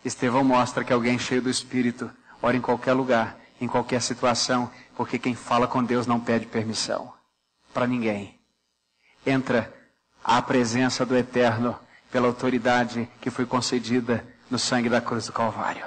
Estevão 0.03 0.43
mostra 0.43 0.83
que 0.83 0.93
alguém 0.93 1.17
cheio 1.17 1.41
do 1.41 1.49
Espírito 1.49 2.11
ora 2.41 2.55
em 2.55 2.61
qualquer 2.61 2.93
lugar, 2.93 3.37
em 3.59 3.67
qualquer 3.67 4.01
situação, 4.01 4.71
porque 4.95 5.19
quem 5.19 5.35
fala 5.35 5.67
com 5.67 5.83
Deus 5.83 6.07
não 6.07 6.19
pede 6.19 6.45
permissão 6.45 7.13
para 7.73 7.87
ninguém. 7.87 8.39
Entra 9.25 9.73
à 10.23 10.41
presença 10.41 11.05
do 11.05 11.15
Eterno 11.15 11.77
pela 12.11 12.27
autoridade 12.27 13.09
que 13.19 13.29
foi 13.29 13.45
concedida 13.45 14.25
no 14.49 14.57
sangue 14.57 14.89
da 14.89 15.01
cruz 15.01 15.25
do 15.25 15.33
Calvário. 15.33 15.85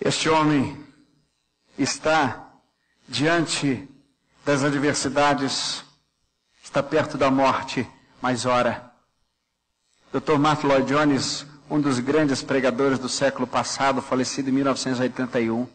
Este 0.00 0.28
homem 0.28 0.82
está 1.78 2.52
diante 3.06 3.88
das 4.44 4.64
adversidades, 4.64 5.84
está 6.62 6.82
perto 6.82 7.18
da 7.18 7.30
morte, 7.30 7.88
mas 8.20 8.46
ora. 8.46 8.89
Dr. 10.12 10.38
Martin 10.38 10.66
Lloyd 10.66 10.88
Jones, 10.92 11.46
um 11.70 11.80
dos 11.80 12.00
grandes 12.00 12.42
pregadores 12.42 12.98
do 12.98 13.08
século 13.08 13.46
passado, 13.46 14.02
falecido 14.02 14.50
em 14.50 14.52
1981. 14.52 15.68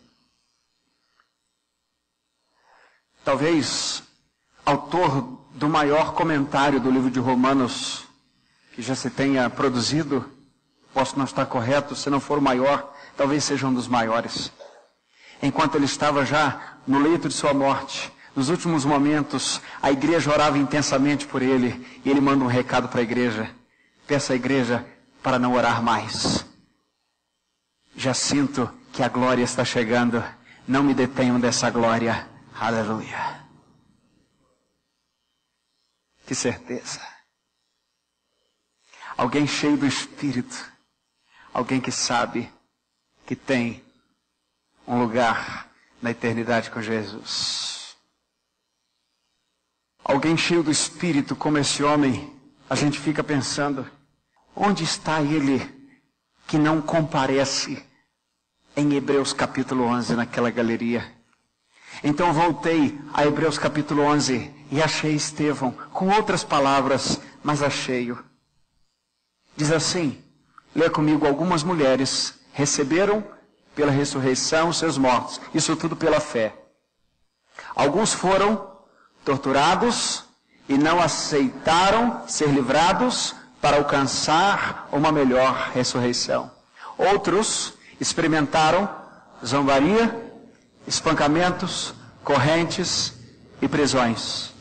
Talvez 3.24 4.04
autor 4.66 5.22
do 5.54 5.70
maior 5.70 6.14
comentário 6.14 6.82
do 6.82 6.92
livro 6.92 7.10
de 7.10 7.18
Romanos 7.20 8.04
que 8.74 8.82
já 8.82 8.94
se 8.94 9.10
tenha 9.10 9.50
produzido, 9.50 10.30
posso 10.94 11.18
não 11.18 11.24
estar 11.24 11.46
correto, 11.46 11.96
se 11.96 12.10
não 12.10 12.20
for 12.20 12.40
o 12.40 12.42
maior, 12.42 12.94
talvez 13.16 13.42
seja 13.42 13.66
um 13.66 13.74
dos 13.74 13.88
maiores. 13.88 14.52
Enquanto 15.42 15.76
ele 15.76 15.86
estava 15.86 16.26
já 16.26 16.78
no 16.86 17.00
leito 17.00 17.30
de 17.30 17.34
sua 17.34 17.54
morte, 17.54 18.12
nos 18.36 18.50
últimos 18.50 18.84
momentos, 18.84 19.62
a 19.82 19.94
igreja 19.94 20.30
orava 20.30 20.58
intensamente 20.58 21.26
por 21.26 21.42
ele 21.42 21.88
e 22.04 22.10
ele 22.10 22.20
manda 22.20 22.44
um 22.44 22.48
recado 22.48 22.90
para 22.90 23.00
a 23.00 23.04
igreja. 23.04 23.55
Peça 24.08 24.34
à 24.34 24.36
igreja 24.36 24.86
para 25.24 25.40
não 25.40 25.54
orar 25.54 25.82
mais. 25.82 26.46
Já 27.96 28.14
sinto 28.14 28.68
que 28.94 29.02
a 29.02 29.10
glória 29.10 29.44
está 29.44 29.66
chegando. 29.66 30.24
Não 30.68 30.84
me 30.84 30.94
detenham 30.94 31.40
dessa 31.40 31.70
glória. 31.70 32.30
Aleluia. 32.54 33.46
Que 36.26 36.36
certeza. 36.36 37.02
Alguém 39.18 39.48
cheio 39.48 39.78
do 39.78 39.86
Espírito. 39.86 40.72
Alguém 41.54 41.80
que 41.80 41.92
sabe 41.92 42.52
que 43.26 43.36
tem 43.36 43.84
um 44.88 45.00
lugar 45.00 45.72
na 46.02 46.12
eternidade 46.12 46.70
com 46.70 46.82
Jesus. 46.82 47.96
Alguém 50.04 50.38
cheio 50.38 50.62
do 50.62 50.70
Espírito, 50.70 51.36
como 51.36 51.58
esse 51.58 51.82
homem, 51.82 52.35
a 52.70 52.76
gente 52.76 53.00
fica 53.00 53.24
pensando: 53.24 53.86
onde 54.56 54.84
está 54.84 55.22
ele 55.22 55.62
que 56.48 56.58
não 56.58 56.82
comparece 56.82 57.84
em 58.76 58.94
Hebreus 58.94 59.34
capítulo 59.34 59.86
11, 59.86 60.16
naquela 60.16 60.50
galeria? 60.50 61.14
Então 62.04 62.34
voltei 62.34 63.00
a 63.14 63.26
Hebreus 63.26 63.58
capítulo 63.58 64.02
11 64.04 64.54
e 64.72 64.82
achei 64.82 65.14
Estevão, 65.14 65.72
com 65.72 66.10
outras 66.10 66.44
palavras, 66.44 67.22
mas 67.44 67.62
achei-o. 67.62 68.18
Diz 69.56 69.72
assim: 69.72 70.22
lê 70.76 70.90
comigo 70.90 71.26
algumas 71.26 71.64
mulheres 71.64 72.40
receberam 72.52 73.24
pela 73.74 73.92
ressurreição 73.92 74.74
seus 74.74 74.98
mortos. 74.98 75.40
Isso 75.54 75.76
tudo 75.76 75.96
pela 75.96 76.20
fé. 76.20 76.56
Alguns 77.76 78.14
foram 78.14 78.76
torturados 79.24 80.25
e 80.68 80.78
não 80.78 81.02
aceitaram 81.02 82.22
ser 82.28 82.50
livrados 82.50 83.36
para 83.62 83.78
alcançar 83.78 84.88
uma 84.92 85.12
melhor 85.12 85.72
ressurreição. 85.74 86.52
Outros 86.98 87.74
experimentaram 88.00 88.90
zombaria, 89.44 90.34
espancamentos, 90.88 91.94
correntes 92.24 93.14
e 93.62 93.68
prisões. 93.68 94.52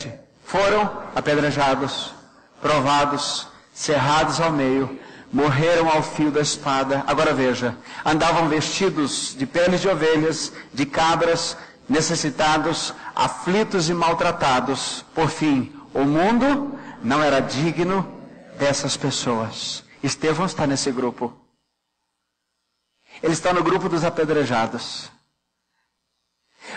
Foram 0.44 0.90
apedrejados, 1.14 2.12
provados, 2.60 3.46
cerrados 3.72 4.40
ao 4.40 4.52
meio, 4.52 4.98
morreram 5.32 5.88
ao 5.88 6.02
fio 6.02 6.30
da 6.30 6.40
espada. 6.40 7.02
Agora 7.06 7.34
veja, 7.34 7.76
andavam 8.04 8.48
vestidos 8.48 9.34
de 9.36 9.46
peles 9.46 9.80
de 9.80 9.88
ovelhas, 9.88 10.52
de 10.72 10.86
cabras, 10.86 11.56
necessitados, 11.88 12.94
aflitos 13.14 13.88
e 13.88 13.94
maltratados. 13.94 15.04
Por 15.14 15.28
fim, 15.28 15.72
o 15.94 16.04
mundo 16.04 16.78
não 17.02 17.22
era 17.22 17.40
digno 17.40 18.06
dessas 18.58 18.96
pessoas. 18.96 19.84
Estevão 20.02 20.44
está 20.44 20.66
nesse 20.66 20.90
grupo. 20.90 21.32
Ele 23.22 23.32
está 23.32 23.52
no 23.52 23.62
grupo 23.62 23.88
dos 23.88 24.04
apedrejados. 24.04 25.10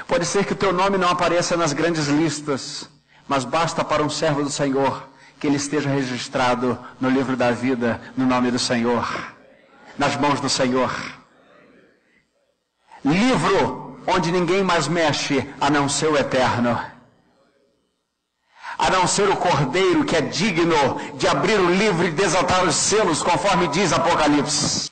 Pode 0.07 0.25
ser 0.25 0.45
que 0.45 0.53
o 0.53 0.55
teu 0.55 0.71
nome 0.71 0.97
não 0.97 1.09
apareça 1.09 1.57
nas 1.57 1.73
grandes 1.73 2.07
listas, 2.07 2.89
mas 3.27 3.43
basta 3.43 3.83
para 3.83 4.03
um 4.03 4.09
servo 4.09 4.43
do 4.43 4.49
Senhor 4.49 5.09
que 5.39 5.47
ele 5.47 5.57
esteja 5.57 5.89
registrado 5.89 6.79
no 6.99 7.09
livro 7.09 7.35
da 7.35 7.51
vida, 7.51 8.01
no 8.15 8.25
nome 8.25 8.49
do 8.51 8.59
Senhor, 8.59 9.33
nas 9.97 10.15
mãos 10.15 10.39
do 10.39 10.49
Senhor. 10.49 10.91
Livro 13.03 13.99
onde 14.07 14.31
ninguém 14.31 14.63
mais 14.63 14.87
mexe 14.87 15.47
a 15.59 15.69
não 15.69 15.89
ser 15.89 16.07
o 16.07 16.17
eterno. 16.17 16.96
A 18.77 18.89
não 18.91 19.07
ser 19.07 19.29
o 19.29 19.37
cordeiro 19.37 20.05
que 20.05 20.15
é 20.15 20.21
digno 20.21 20.75
de 21.15 21.27
abrir 21.27 21.59
o 21.59 21.73
livro 21.73 22.05
e 22.05 22.11
desatar 22.11 22.63
os 22.63 22.75
selos, 22.75 23.23
conforme 23.23 23.67
diz 23.69 23.91
Apocalipse. 23.91 24.91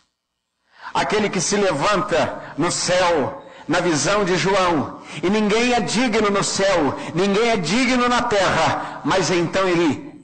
Aquele 0.94 1.30
que 1.30 1.42
se 1.42 1.56
levanta 1.56 2.54
no 2.58 2.72
céu, 2.72 3.46
na 3.68 3.80
visão 3.80 4.24
de 4.24 4.38
João, 4.38 5.02
e 5.22 5.30
ninguém 5.30 5.74
é 5.74 5.80
digno 5.80 6.30
no 6.30 6.44
céu, 6.44 6.98
ninguém 7.14 7.50
é 7.50 7.58
digno 7.58 8.08
na 8.08 8.24
terra, 8.24 9.02
mas 9.04 9.30
então 9.30 9.68
ele 9.68 10.16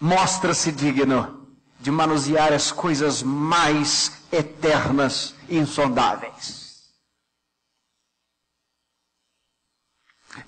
mostra-se 0.00 0.70
digno 0.72 1.46
de 1.80 1.90
manusear 1.90 2.52
as 2.52 2.72
coisas 2.72 3.22
mais 3.22 4.12
eternas 4.32 5.34
e 5.48 5.58
insondáveis. 5.58 6.64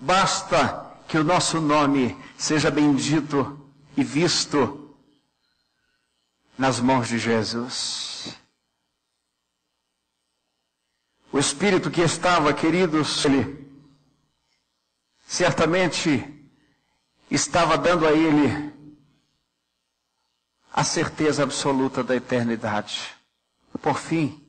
Basta 0.00 0.86
que 1.06 1.18
o 1.18 1.24
nosso 1.24 1.60
nome 1.60 2.16
seja 2.36 2.70
bendito 2.70 3.70
e 3.96 4.04
visto 4.04 4.94
nas 6.56 6.80
mãos 6.80 7.08
de 7.08 7.18
Jesus. 7.18 8.36
O 11.32 11.38
Espírito 11.38 11.90
que 11.90 12.00
estava, 12.00 12.52
queridos, 12.52 13.24
ele 13.24 13.66
certamente 15.26 16.32
estava 17.30 17.76
dando 17.76 18.06
a 18.06 18.12
ele 18.12 18.74
a 20.72 20.84
certeza 20.84 21.42
absoluta 21.42 22.02
da 22.04 22.14
eternidade. 22.14 23.14
Por 23.82 23.98
fim, 23.98 24.46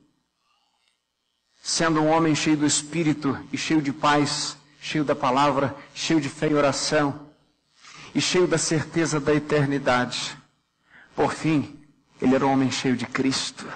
sendo 1.62 2.00
um 2.00 2.08
homem 2.08 2.34
cheio 2.34 2.56
do 2.56 2.66
Espírito 2.66 3.38
e 3.52 3.58
cheio 3.58 3.82
de 3.82 3.92
paz, 3.92 4.56
cheio 4.80 5.04
da 5.04 5.14
palavra, 5.14 5.76
cheio 5.94 6.20
de 6.20 6.28
fé 6.28 6.48
e 6.48 6.54
oração, 6.54 7.27
e 8.14 8.20
cheio 8.20 8.46
da 8.46 8.58
certeza 8.58 9.20
da 9.20 9.34
eternidade, 9.34 10.36
por 11.14 11.32
fim, 11.32 11.84
Ele 12.20 12.34
era 12.34 12.46
um 12.46 12.52
homem 12.52 12.70
cheio 12.70 12.96
de 12.96 13.06
Cristo. 13.06 13.66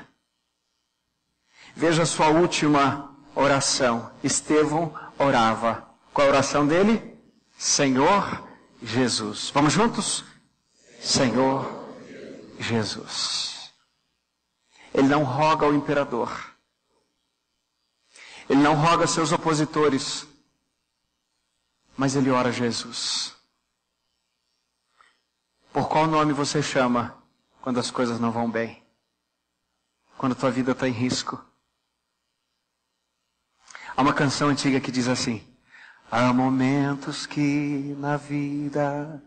Veja 1.74 2.02
a 2.02 2.06
sua 2.06 2.28
última 2.28 3.16
oração. 3.34 4.12
Estevão 4.22 4.94
orava. 5.18 5.88
Qual 6.12 6.26
a 6.26 6.30
oração 6.30 6.66
dele? 6.66 7.18
Senhor 7.56 8.48
Jesus. 8.82 9.50
Vamos 9.50 9.72
juntos? 9.72 10.24
Senhor 11.00 11.88
Jesus. 12.58 13.72
Ele 14.92 15.08
não 15.08 15.24
roga 15.24 15.66
ao 15.66 15.74
imperador. 15.74 16.30
Ele 18.48 18.60
não 18.60 18.74
roga 18.74 19.04
a 19.04 19.08
seus 19.08 19.32
opositores. 19.32 20.26
Mas 21.96 22.14
ele 22.14 22.30
ora 22.30 22.50
a 22.50 22.52
Jesus. 22.52 23.34
Por 25.72 25.88
qual 25.88 26.06
nome 26.06 26.34
você 26.34 26.62
chama 26.62 27.16
quando 27.62 27.80
as 27.80 27.90
coisas 27.90 28.20
não 28.20 28.30
vão 28.30 28.50
bem? 28.50 28.82
Quando 30.18 30.34
tua 30.34 30.50
vida 30.50 30.72
está 30.72 30.86
em 30.86 30.92
risco? 30.92 31.42
Há 33.96 34.02
uma 34.02 34.12
canção 34.12 34.50
antiga 34.50 34.80
que 34.80 34.92
diz 34.92 35.08
assim: 35.08 35.42
Há 36.10 36.30
momentos 36.30 37.24
que 37.24 37.96
na 37.98 38.18
vida 38.18 39.22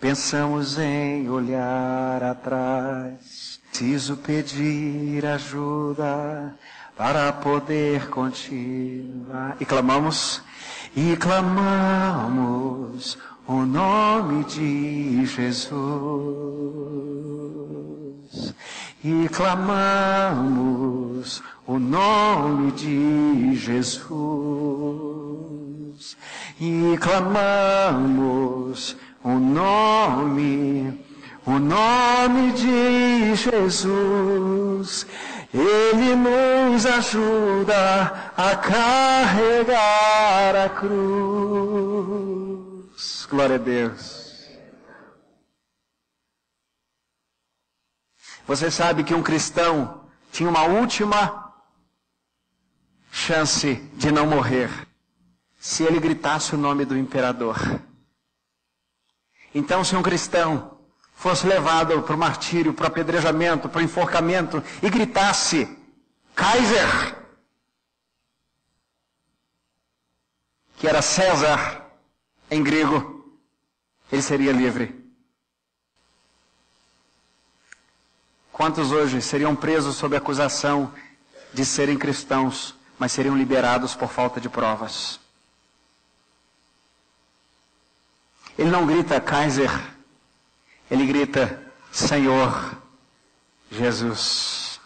pensamos 0.00 0.78
em 0.78 1.30
olhar 1.30 2.24
atrás. 2.24 3.60
Preciso 3.70 4.16
pedir 4.16 5.24
ajuda 5.24 6.58
para 6.96 7.32
poder 7.32 8.10
continuar. 8.10 9.56
E 9.60 9.64
clamamos, 9.64 10.42
e 10.96 11.16
clamamos 11.16 12.36
o 13.46 13.64
nome 13.66 14.44
de 14.44 15.26
Jesus. 15.26 15.74
E 19.04 19.28
clamamos 19.28 20.94
o 21.66 21.78
nome 21.78 22.72
de 22.72 23.54
Jesus. 23.54 24.14
E 26.58 26.96
clamamos 26.98 28.96
o 29.22 29.30
nome, 29.30 30.98
o 31.44 31.58
nome 31.58 32.52
de 32.52 33.34
Jesus. 33.36 35.06
Ele 35.52 36.16
nos 36.16 36.86
ajuda 36.86 38.32
a 38.36 38.56
carregar 38.56 39.76
a 40.64 40.68
cruz. 40.70 42.53
Glória 43.34 43.56
a 43.56 43.58
Deus. 43.58 44.48
Você 48.46 48.70
sabe 48.70 49.02
que 49.02 49.12
um 49.12 49.24
cristão 49.24 50.08
tinha 50.30 50.48
uma 50.48 50.62
última 50.66 51.52
chance 53.10 53.74
de 53.94 54.12
não 54.12 54.24
morrer 54.24 54.70
se 55.58 55.82
ele 55.82 55.98
gritasse 55.98 56.54
o 56.54 56.58
nome 56.58 56.84
do 56.84 56.96
imperador. 56.96 57.56
Então, 59.52 59.82
se 59.82 59.96
um 59.96 60.02
cristão 60.02 60.78
fosse 61.16 61.44
levado 61.44 62.02
para 62.02 62.14
o 62.14 62.18
martírio, 62.18 62.72
para 62.72 62.84
o 62.84 62.86
apedrejamento, 62.86 63.68
para 63.68 63.80
o 63.80 63.84
enforcamento 63.84 64.62
e 64.80 64.88
gritasse: 64.88 65.76
Kaiser! 66.36 67.18
Que 70.76 70.86
era 70.86 71.02
César 71.02 71.84
em 72.48 72.62
grego, 72.62 73.13
ele 74.10 74.22
seria 74.22 74.52
livre. 74.52 74.94
Quantos 78.52 78.92
hoje 78.92 79.20
seriam 79.20 79.56
presos 79.56 79.96
sob 79.96 80.16
acusação 80.16 80.92
de 81.52 81.64
serem 81.64 81.98
cristãos, 81.98 82.74
mas 82.98 83.12
seriam 83.12 83.36
liberados 83.36 83.94
por 83.94 84.08
falta 84.08 84.40
de 84.40 84.48
provas? 84.48 85.18
Ele 88.56 88.70
não 88.70 88.86
grita 88.86 89.20
Kaiser 89.20 89.94
ele 90.90 91.06
grita: 91.06 91.62
Senhor 91.90 92.76
Jesus. 93.70 94.80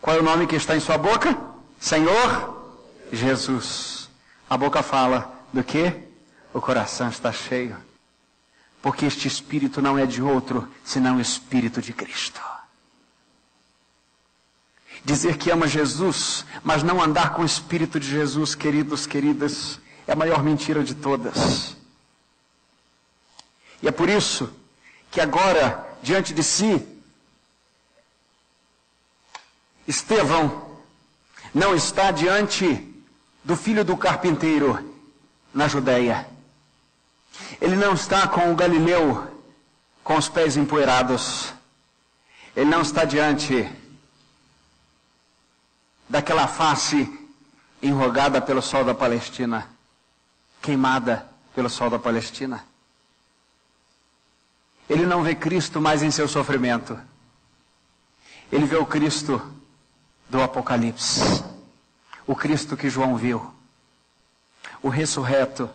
Qual 0.00 0.16
é 0.16 0.20
o 0.20 0.22
nome 0.22 0.46
que 0.46 0.56
está 0.56 0.74
em 0.76 0.80
sua 0.80 0.98
boca? 0.98 1.38
Senhor 1.78 2.80
Jesus. 3.12 4.08
A 4.48 4.56
boca 4.56 4.82
fala 4.82 5.32
do 5.52 5.62
que? 5.62 5.92
O 6.52 6.60
coração 6.60 7.08
está 7.08 7.32
cheio. 7.32 7.76
Porque 8.82 9.06
este 9.06 9.28
espírito 9.28 9.80
não 9.80 9.96
é 9.96 10.04
de 10.04 10.20
outro, 10.20 10.68
senão 10.84 11.16
o 11.16 11.20
espírito 11.20 11.80
de 11.80 11.92
Cristo. 11.92 12.40
Dizer 15.04 15.38
que 15.38 15.50
ama 15.50 15.66
Jesus, 15.66 16.44
mas 16.62 16.82
não 16.82 17.00
andar 17.00 17.32
com 17.34 17.42
o 17.42 17.46
espírito 17.46 17.98
de 17.98 18.08
Jesus, 18.08 18.54
queridos, 18.54 19.06
queridas, 19.06 19.80
é 20.06 20.12
a 20.12 20.16
maior 20.16 20.42
mentira 20.42 20.82
de 20.82 20.94
todas. 20.94 21.76
E 23.80 23.88
é 23.88 23.92
por 23.92 24.08
isso 24.08 24.52
que 25.10 25.20
agora, 25.20 25.96
diante 26.02 26.34
de 26.34 26.42
si, 26.42 26.86
Estevão 29.86 30.78
não 31.52 31.74
está 31.74 32.10
diante 32.10 32.88
do 33.44 33.56
filho 33.56 33.84
do 33.84 33.96
carpinteiro 33.96 34.92
na 35.52 35.66
Judéia. 35.68 36.31
Ele 37.60 37.76
não 37.76 37.94
está 37.94 38.26
com 38.28 38.52
o 38.52 38.56
Galileu 38.56 39.32
com 40.02 40.16
os 40.16 40.28
pés 40.28 40.56
empoeirados. 40.56 41.52
Ele 42.54 42.68
não 42.68 42.82
está 42.82 43.04
diante 43.04 43.70
daquela 46.08 46.46
face 46.46 47.20
enrugada 47.82 48.40
pelo 48.40 48.60
sol 48.60 48.84
da 48.84 48.94
Palestina, 48.94 49.68
queimada 50.60 51.26
pelo 51.54 51.70
sol 51.70 51.88
da 51.88 51.98
Palestina. 51.98 52.64
Ele 54.88 55.06
não 55.06 55.22
vê 55.22 55.34
Cristo 55.34 55.80
mais 55.80 56.02
em 56.02 56.10
seu 56.10 56.28
sofrimento. 56.28 56.98
Ele 58.50 58.66
vê 58.66 58.76
o 58.76 58.84
Cristo 58.84 59.40
do 60.28 60.42
Apocalipse. 60.42 61.42
O 62.26 62.36
Cristo 62.36 62.76
que 62.76 62.90
João 62.90 63.16
viu. 63.16 63.52
O 64.82 64.88
ressurreto. 64.88 65.70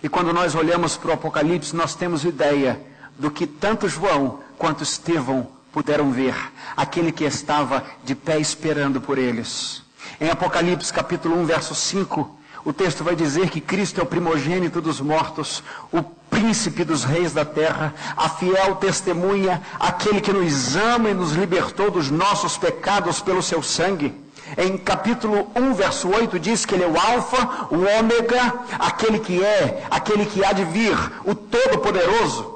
E 0.00 0.08
quando 0.08 0.32
nós 0.32 0.54
olhamos 0.54 0.96
para 0.96 1.10
o 1.10 1.14
Apocalipse, 1.14 1.74
nós 1.74 1.94
temos 1.94 2.24
ideia 2.24 2.80
do 3.18 3.30
que 3.30 3.46
tanto 3.46 3.88
João 3.88 4.40
quanto 4.56 4.82
Estevão 4.82 5.48
puderam 5.72 6.12
ver. 6.12 6.34
Aquele 6.76 7.10
que 7.10 7.24
estava 7.24 7.84
de 8.04 8.14
pé 8.14 8.38
esperando 8.38 9.00
por 9.00 9.18
eles. 9.18 9.82
Em 10.20 10.30
Apocalipse 10.30 10.92
capítulo 10.92 11.38
1, 11.40 11.46
verso 11.46 11.74
5, 11.74 12.38
o 12.64 12.72
texto 12.72 13.02
vai 13.02 13.16
dizer 13.16 13.50
que 13.50 13.60
Cristo 13.60 14.00
é 14.00 14.04
o 14.04 14.06
primogênito 14.06 14.80
dos 14.80 15.00
mortos, 15.00 15.62
o 15.90 16.02
príncipe 16.02 16.84
dos 16.84 17.02
reis 17.02 17.32
da 17.32 17.44
terra, 17.44 17.92
a 18.16 18.28
fiel 18.28 18.76
testemunha, 18.76 19.60
aquele 19.80 20.20
que 20.20 20.32
nos 20.32 20.76
ama 20.76 21.10
e 21.10 21.14
nos 21.14 21.32
libertou 21.32 21.90
dos 21.90 22.10
nossos 22.10 22.56
pecados 22.56 23.20
pelo 23.20 23.42
seu 23.42 23.62
sangue. 23.62 24.14
Em 24.56 24.76
capítulo 24.76 25.50
1, 25.56 25.74
verso 25.74 26.08
8, 26.08 26.38
diz 26.38 26.66
que 26.66 26.74
ele 26.74 26.84
é 26.84 26.86
o 26.86 26.98
Alfa, 26.98 27.68
o 27.70 27.98
Ômega, 27.98 28.54
aquele 28.78 29.18
que 29.18 29.42
é, 29.42 29.84
aquele 29.90 30.26
que 30.26 30.44
há 30.44 30.52
de 30.52 30.64
vir, 30.64 30.96
o 31.24 31.34
Todo-Poderoso. 31.34 32.52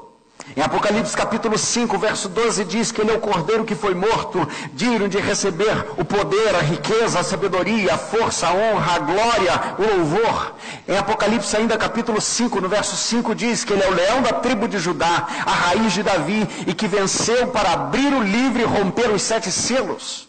Em 0.55 0.61
Apocalipse 0.61 1.15
capítulo 1.15 1.57
5, 1.57 1.97
verso 1.97 2.29
12, 2.29 2.63
diz 2.63 2.91
que 2.91 3.01
ele 3.01 3.11
é 3.11 3.13
o 3.13 3.19
cordeiro 3.19 3.65
que 3.65 3.75
foi 3.75 3.93
morto, 3.93 4.47
digno 4.73 5.09
de 5.09 5.17
receber 5.19 5.85
o 5.97 6.05
poder, 6.05 6.55
a 6.55 6.61
riqueza, 6.61 7.19
a 7.19 7.23
sabedoria, 7.23 7.93
a 7.93 7.97
força, 7.97 8.47
a 8.47 8.53
honra, 8.53 8.95
a 8.95 8.99
glória, 8.99 9.75
o 9.77 9.97
louvor. 9.97 10.55
Em 10.87 10.97
Apocalipse 10.97 11.55
ainda 11.57 11.77
capítulo 11.77 12.21
5, 12.21 12.61
no 12.61 12.69
verso 12.69 12.95
5, 12.95 13.35
diz 13.35 13.63
que 13.63 13.73
ele 13.73 13.83
é 13.83 13.89
o 13.89 13.93
leão 13.93 14.21
da 14.21 14.33
tribo 14.33 14.67
de 14.67 14.79
Judá, 14.79 15.27
a 15.45 15.51
raiz 15.51 15.93
de 15.93 16.01
Davi, 16.01 16.47
e 16.65 16.73
que 16.73 16.87
venceu 16.87 17.47
para 17.47 17.73
abrir 17.73 18.13
o 18.13 18.23
livro 18.23 18.61
e 18.61 18.65
romper 18.65 19.11
os 19.11 19.21
sete 19.21 19.51
selos. 19.51 20.26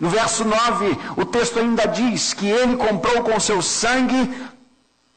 No 0.00 0.08
verso 0.08 0.44
9, 0.44 0.98
o 1.16 1.24
texto 1.24 1.58
ainda 1.58 1.86
diz 1.86 2.32
que 2.32 2.48
ele 2.48 2.76
comprou 2.76 3.22
com 3.22 3.38
seu 3.38 3.60
sangue 3.62 4.30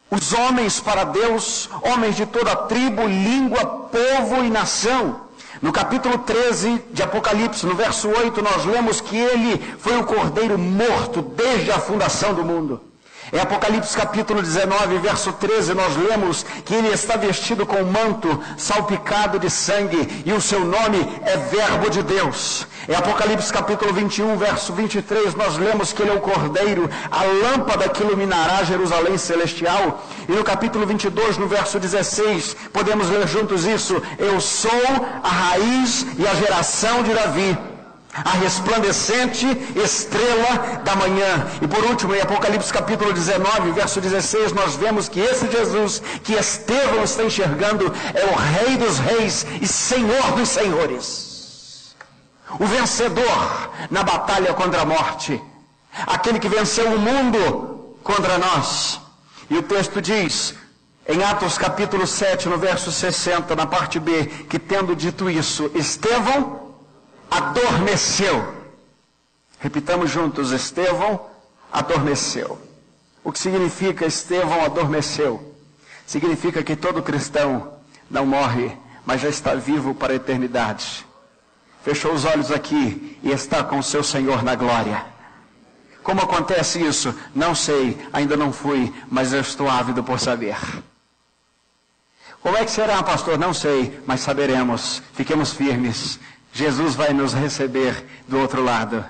os 0.09 0.33
homens 0.33 0.79
para 0.79 1.03
Deus, 1.03 1.69
homens 1.81 2.15
de 2.15 2.25
toda 2.25 2.55
tribo, 2.55 3.05
língua, 3.05 3.65
povo 3.65 4.43
e 4.43 4.49
nação. 4.49 5.21
No 5.61 5.71
capítulo 5.71 6.19
13 6.19 6.83
de 6.91 7.01
Apocalipse, 7.01 7.65
no 7.65 7.75
verso 7.75 8.09
8, 8.09 8.41
nós 8.41 8.65
lemos 8.65 9.01
que 9.01 9.17
ele 9.17 9.57
foi 9.79 9.97
o 9.97 10.03
cordeiro 10.03 10.57
morto 10.59 11.21
desde 11.21 11.71
a 11.71 11.79
fundação 11.79 12.33
do 12.33 12.43
mundo. 12.43 12.81
Em 13.33 13.39
Apocalipse 13.39 13.97
capítulo 13.97 14.39
19, 14.39 14.99
verso 14.99 15.33
13, 15.33 15.73
nós 15.73 15.97
lemos 15.97 16.45
que 16.63 16.75
ele 16.75 16.89
está 16.89 17.17
vestido 17.17 17.65
com 17.65 17.77
um 17.77 17.91
manto 17.91 18.39
salpicado 18.55 19.39
de 19.39 19.49
sangue 19.49 20.23
e 20.23 20.31
o 20.31 20.39
seu 20.39 20.63
nome 20.63 20.99
é 21.23 21.35
Verbo 21.35 21.89
de 21.89 22.03
Deus. 22.03 22.67
Em 22.87 22.93
Apocalipse 22.93 23.51
capítulo 23.51 23.91
21, 23.93 24.37
verso 24.37 24.71
23, 24.73 25.33
nós 25.33 25.57
lemos 25.57 25.91
que 25.91 26.03
ele 26.03 26.11
é 26.11 26.13
o 26.13 26.21
Cordeiro, 26.21 26.87
a 27.09 27.23
lâmpada 27.23 27.89
que 27.89 28.03
iluminará 28.03 28.63
Jerusalém 28.63 29.17
celestial. 29.17 30.05
E 30.29 30.31
no 30.31 30.43
capítulo 30.43 30.85
22, 30.85 31.39
no 31.39 31.47
verso 31.47 31.79
16, 31.79 32.55
podemos 32.71 33.09
ler 33.09 33.27
juntos 33.27 33.65
isso: 33.65 33.99
Eu 34.19 34.39
sou 34.39 34.71
a 35.23 35.27
raiz 35.27 36.05
e 36.19 36.27
a 36.27 36.35
geração 36.35 37.01
de 37.01 37.11
Davi 37.11 37.57
a 38.23 38.31
resplandecente 38.31 39.45
estrela 39.75 40.81
da 40.83 40.95
manhã. 40.95 41.47
E 41.61 41.67
por 41.67 41.83
último, 41.83 42.15
em 42.15 42.21
Apocalipse 42.21 42.71
capítulo 42.71 43.11
19, 43.11 43.71
verso 43.71 43.99
16, 43.99 44.53
nós 44.53 44.75
vemos 44.75 45.09
que 45.09 45.19
esse 45.19 45.51
Jesus 45.51 46.01
que 46.23 46.33
Estevão 46.33 47.03
está 47.03 47.23
enxergando 47.23 47.91
é 48.13 48.25
o 48.25 48.35
Rei 48.35 48.77
dos 48.77 48.99
Reis 48.99 49.45
e 49.61 49.67
Senhor 49.67 50.31
dos 50.31 50.49
Senhores. 50.49 51.95
O 52.57 52.65
vencedor 52.65 53.69
na 53.91 54.03
batalha 54.03 54.53
contra 54.53 54.81
a 54.81 54.85
morte. 54.85 55.41
Aquele 56.07 56.39
que 56.39 56.47
venceu 56.47 56.93
o 56.93 56.99
mundo 56.99 57.97
contra 58.01 58.37
nós. 58.37 58.99
E 59.49 59.57
o 59.57 59.63
texto 59.63 60.01
diz, 60.01 60.55
em 61.07 61.21
Atos 61.23 61.57
capítulo 61.57 62.07
7, 62.07 62.47
no 62.47 62.57
verso 62.57 62.91
60, 62.91 63.55
na 63.55 63.65
parte 63.65 63.99
B, 63.99 64.25
que 64.49 64.57
tendo 64.57 64.95
dito 64.95 65.29
isso, 65.29 65.69
Estevão 65.75 66.64
adormeceu. 67.29 68.53
Repitamos 69.59 70.11
juntos: 70.11 70.51
Estevão 70.51 71.27
adormeceu. 71.71 72.59
O 73.23 73.31
que 73.31 73.39
significa 73.39 74.05
Estevão 74.05 74.63
adormeceu? 74.63 75.53
Significa 76.05 76.63
que 76.63 76.75
todo 76.75 77.01
cristão 77.01 77.73
não 78.09 78.25
morre, 78.25 78.77
mas 79.05 79.21
já 79.21 79.29
está 79.29 79.55
vivo 79.55 79.95
para 79.95 80.13
a 80.13 80.15
eternidade. 80.15 81.05
Fechou 81.83 82.13
os 82.13 82.25
olhos 82.25 82.51
aqui 82.51 83.17
e 83.23 83.31
está 83.31 83.63
com 83.63 83.79
o 83.79 83.83
seu 83.83 84.03
Senhor 84.03 84.43
na 84.43 84.55
glória. 84.55 85.05
Como 86.03 86.21
acontece 86.21 86.79
isso? 86.79 87.15
Não 87.33 87.55
sei, 87.55 87.97
ainda 88.13 88.37
não 88.37 88.53
fui, 88.53 88.93
mas 89.09 89.33
eu 89.33 89.41
estou 89.41 89.67
ávido 89.67 90.03
por 90.03 90.19
saber. 90.19 90.57
Como 92.41 92.55
é 92.57 92.63
que 92.63 92.69
será, 92.69 93.01
pastor? 93.01 93.39
Não 93.39 93.55
sei, 93.55 93.99
mas 94.05 94.19
saberemos. 94.19 95.01
Fiquemos 95.13 95.51
firmes. 95.51 96.19
Jesus 96.55 96.95
vai 96.95 97.11
nos 97.11 97.33
receber 97.33 98.05
do 98.29 98.39
outro 98.39 98.63
lado. 98.63 99.03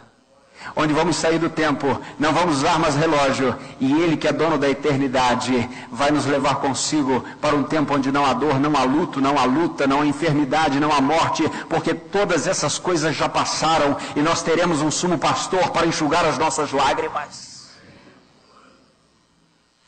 Onde 0.76 0.96
vamos 0.96 1.16
sair 1.16 1.38
do 1.38 1.48
tempo, 1.48 2.02
não 2.18 2.34
vamos 2.34 2.58
usar 2.58 2.80
mais 2.80 2.96
relógio, 2.96 3.56
e 3.80 4.02
Ele, 4.02 4.18
que 4.18 4.28
é 4.28 4.34
dono 4.34 4.58
da 4.58 4.68
eternidade, 4.68 5.70
vai 5.92 6.10
nos 6.10 6.26
levar 6.26 6.56
consigo 6.56 7.24
para 7.40 7.56
um 7.56 7.62
tempo 7.62 7.94
onde 7.94 8.12
não 8.12 8.26
há 8.26 8.34
dor, 8.34 8.60
não 8.60 8.76
há 8.76 8.84
luto, 8.84 9.22
não 9.22 9.38
há 9.38 9.44
luta, 9.44 9.86
não 9.86 10.02
há 10.02 10.08
enfermidade, 10.08 10.80
não 10.80 10.92
há 10.92 11.00
morte, 11.00 11.48
porque 11.70 11.94
todas 11.94 12.48
essas 12.48 12.80
coisas 12.80 13.16
já 13.16 13.30
passaram 13.30 13.96
e 14.16 14.22
nós 14.24 14.42
teremos 14.42 14.82
um 14.82 14.90
sumo 14.90 15.20
pastor 15.20 15.70
para 15.70 15.86
enxugar 15.86 16.26
as 16.26 16.40
nossas 16.40 16.72
lágrimas. 16.72 17.70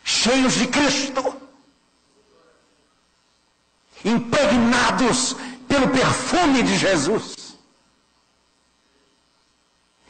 Cheios 0.04 0.54
de 0.54 0.68
Cristo, 0.68 1.36
impregnados 4.06 5.36
pelo 5.68 5.88
perfume 5.88 6.62
de 6.62 6.78
Jesus. 6.78 7.47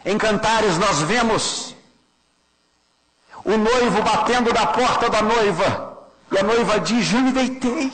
Em 0.08 0.18
Cantares 0.18 0.78
nós 0.78 1.02
vemos 1.02 1.76
o 3.44 3.58
noivo 3.58 4.02
batendo 4.02 4.54
da 4.54 4.66
porta 4.68 5.10
da 5.10 5.22
noiva. 5.22 6.08
E 6.32 6.38
a 6.38 6.44
noiva 6.44 6.80
diz: 6.80 7.06
Já 7.08 7.18
me 7.18 7.34
deitei, 7.34 7.92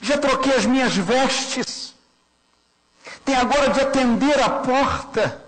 já 0.00 0.16
troquei 0.16 0.54
as 0.54 0.64
minhas 0.64 0.96
vestes, 0.96 1.94
tem 3.26 3.36
agora 3.36 3.68
de 3.74 3.80
atender 3.82 4.40
a 4.40 4.48
porta. 4.48 5.44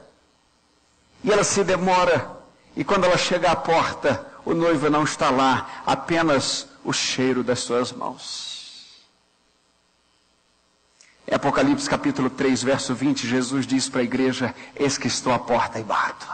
E 1.24 1.32
ela 1.32 1.44
se 1.44 1.64
demora, 1.64 2.30
e 2.76 2.84
quando 2.84 3.04
ela 3.04 3.16
chega 3.16 3.50
à 3.50 3.56
porta, 3.56 4.22
o 4.44 4.52
noivo 4.52 4.90
não 4.90 5.04
está 5.04 5.30
lá, 5.30 5.82
apenas 5.86 6.68
o 6.84 6.92
cheiro 6.92 7.42
das 7.42 7.60
suas 7.60 7.90
mãos. 7.90 8.45
Apocalipse 11.34 11.90
capítulo 11.90 12.30
3, 12.30 12.62
verso 12.62 12.94
20, 12.94 13.26
Jesus 13.26 13.66
diz 13.66 13.88
para 13.88 14.00
a 14.00 14.04
igreja: 14.04 14.54
Eis 14.76 14.96
que 14.96 15.08
estou 15.08 15.32
à 15.32 15.38
porta 15.38 15.78
e 15.78 15.82
bato. 15.82 16.26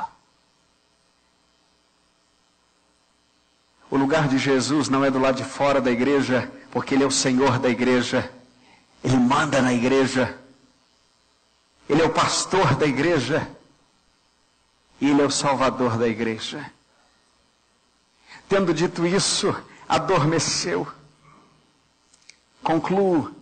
O 3.90 3.96
lugar 3.96 4.28
de 4.28 4.38
Jesus 4.38 4.88
não 4.88 5.04
é 5.04 5.10
do 5.10 5.18
lado 5.18 5.36
de 5.36 5.44
fora 5.44 5.80
da 5.80 5.90
igreja, 5.90 6.50
porque 6.70 6.94
Ele 6.94 7.04
é 7.04 7.06
o 7.06 7.10
Senhor 7.10 7.58
da 7.58 7.68
igreja, 7.68 8.30
Ele 9.02 9.16
manda 9.16 9.62
na 9.62 9.72
igreja, 9.72 10.38
Ele 11.88 12.02
é 12.02 12.04
o 12.04 12.12
pastor 12.12 12.74
da 12.74 12.86
igreja, 12.86 13.50
e 15.00 15.10
Ele 15.10 15.22
é 15.22 15.24
o 15.24 15.30
Salvador 15.30 15.96
da 15.96 16.06
igreja. 16.06 16.70
Tendo 18.48 18.74
dito 18.74 19.06
isso, 19.06 19.54
adormeceu. 19.88 20.86
Concluo 22.62 23.41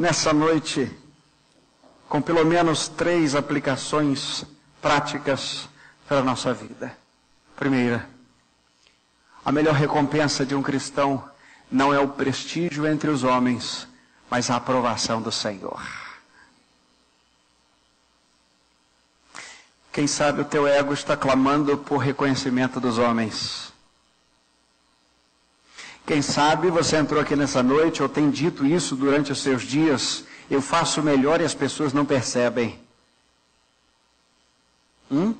nessa 0.00 0.32
noite 0.32 0.90
com 2.08 2.22
pelo 2.22 2.42
menos 2.42 2.88
três 2.88 3.34
aplicações 3.34 4.46
práticas 4.80 5.68
para 6.08 6.20
a 6.20 6.22
nossa 6.22 6.54
vida. 6.54 6.96
Primeira, 7.54 8.08
a 9.44 9.52
melhor 9.52 9.74
recompensa 9.74 10.46
de 10.46 10.54
um 10.54 10.62
cristão 10.62 11.22
não 11.70 11.92
é 11.92 12.00
o 12.00 12.08
prestígio 12.08 12.86
entre 12.86 13.10
os 13.10 13.24
homens, 13.24 13.86
mas 14.30 14.48
a 14.50 14.56
aprovação 14.56 15.20
do 15.20 15.30
Senhor. 15.30 15.82
Quem 19.92 20.06
sabe 20.06 20.40
o 20.40 20.46
teu 20.46 20.66
ego 20.66 20.94
está 20.94 21.14
clamando 21.14 21.76
por 21.76 21.98
reconhecimento 21.98 22.80
dos 22.80 22.96
homens. 22.96 23.69
Quem 26.10 26.22
sabe 26.22 26.70
você 26.70 26.96
entrou 26.96 27.20
aqui 27.22 27.36
nessa 27.36 27.62
noite 27.62 28.02
ou 28.02 28.08
tem 28.08 28.32
dito 28.32 28.66
isso 28.66 28.96
durante 28.96 29.30
os 29.30 29.40
seus 29.40 29.62
dias. 29.62 30.24
Eu 30.50 30.60
faço 30.60 31.00
melhor 31.00 31.40
e 31.40 31.44
as 31.44 31.54
pessoas 31.54 31.92
não 31.92 32.04
percebem. 32.04 32.80
Hum? 35.08 35.36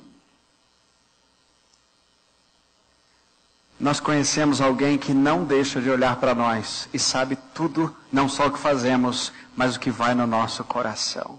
Nós 3.77 3.99
conhecemos 3.99 4.61
alguém 4.61 4.97
que 4.97 5.13
não 5.13 5.43
deixa 5.43 5.81
de 5.81 5.89
olhar 5.89 6.15
para 6.15 6.33
nós 6.33 6.87
e 6.93 6.97
sabe 6.97 7.37
tudo, 7.53 7.93
não 8.09 8.29
só 8.29 8.47
o 8.47 8.51
que 8.53 8.57
fazemos, 8.57 9.33
mas 9.53 9.75
o 9.75 9.79
que 9.79 9.91
vai 9.91 10.15
no 10.15 10.25
nosso 10.25 10.63
coração. 10.63 11.37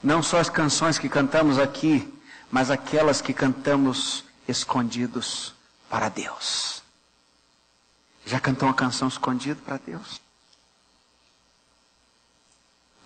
Não 0.00 0.22
só 0.22 0.38
as 0.38 0.48
canções 0.48 1.00
que 1.00 1.08
cantamos 1.08 1.58
aqui, 1.58 2.16
mas 2.50 2.70
aquelas 2.70 3.20
que 3.20 3.34
cantamos 3.34 4.24
escondidos 4.46 5.54
para 5.88 6.08
Deus. 6.08 6.82
Já 8.24 8.40
cantou 8.40 8.68
uma 8.68 8.74
canção 8.74 9.08
escondida 9.08 9.60
para 9.64 9.78
Deus? 9.78 10.20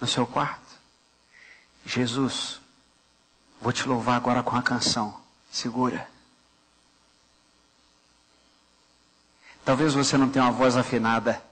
No 0.00 0.06
seu 0.06 0.26
quarto? 0.26 0.60
Jesus, 1.84 2.60
vou 3.60 3.72
te 3.72 3.86
louvar 3.86 4.16
agora 4.16 4.42
com 4.42 4.56
a 4.56 4.62
canção. 4.62 5.20
Segura. 5.50 6.08
Talvez 9.64 9.94
você 9.94 10.16
não 10.16 10.28
tenha 10.28 10.44
uma 10.44 10.52
voz 10.52 10.76
afinada. 10.76 11.42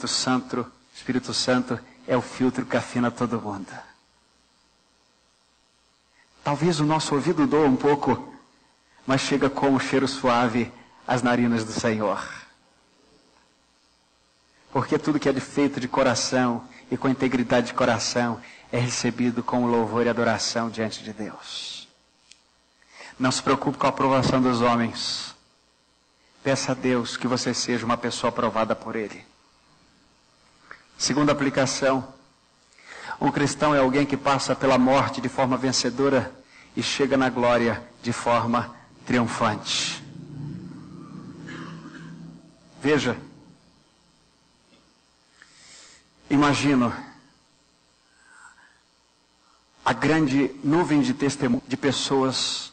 O 0.00 0.06
Santo, 0.06 0.70
Espírito 0.94 1.32
Santo 1.32 1.78
é 2.06 2.16
o 2.16 2.22
filtro 2.22 2.66
que 2.66 2.76
afina 2.76 3.10
todo 3.10 3.40
mundo. 3.40 3.72
Talvez 6.44 6.78
o 6.78 6.84
nosso 6.84 7.14
ouvido 7.14 7.46
doa 7.46 7.66
um 7.66 7.74
pouco, 7.74 8.32
mas 9.06 9.22
chega 9.22 9.48
com 9.48 9.70
um 9.70 9.80
cheiro 9.80 10.06
suave 10.06 10.70
às 11.06 11.22
narinas 11.22 11.64
do 11.64 11.72
Senhor. 11.72 12.22
Porque 14.70 14.98
tudo 14.98 15.18
que 15.18 15.28
é 15.28 15.40
feito 15.40 15.80
de 15.80 15.88
coração 15.88 16.62
e 16.90 16.98
com 16.98 17.08
integridade 17.08 17.68
de 17.68 17.74
coração 17.74 18.40
é 18.70 18.78
recebido 18.78 19.42
com 19.42 19.66
louvor 19.66 20.04
e 20.04 20.08
adoração 20.10 20.68
diante 20.68 21.02
de 21.02 21.14
Deus. 21.14 21.88
Não 23.18 23.32
se 23.32 23.42
preocupe 23.42 23.78
com 23.78 23.86
a 23.86 23.90
aprovação 23.90 24.42
dos 24.42 24.60
homens. 24.60 25.34
Peça 26.42 26.72
a 26.72 26.74
Deus 26.74 27.16
que 27.16 27.26
você 27.26 27.54
seja 27.54 27.86
uma 27.86 27.96
pessoa 27.96 28.28
aprovada 28.28 28.76
por 28.76 28.96
Ele. 28.96 29.24
Segunda 30.98 31.32
aplicação, 31.32 32.13
um 33.20 33.30
cristão 33.30 33.74
é 33.74 33.78
alguém 33.78 34.04
que 34.04 34.16
passa 34.16 34.54
pela 34.54 34.78
morte 34.78 35.20
de 35.20 35.28
forma 35.28 35.56
vencedora 35.56 36.34
e 36.76 36.82
chega 36.82 37.16
na 37.16 37.30
glória 37.30 37.82
de 38.02 38.12
forma 38.12 38.74
triunfante. 39.06 40.02
Veja, 42.82 43.16
imagino 46.28 46.92
a 49.84 49.92
grande 49.92 50.50
nuvem 50.62 51.00
de 51.00 51.14
testemunho 51.14 51.62
de 51.66 51.76
pessoas 51.76 52.72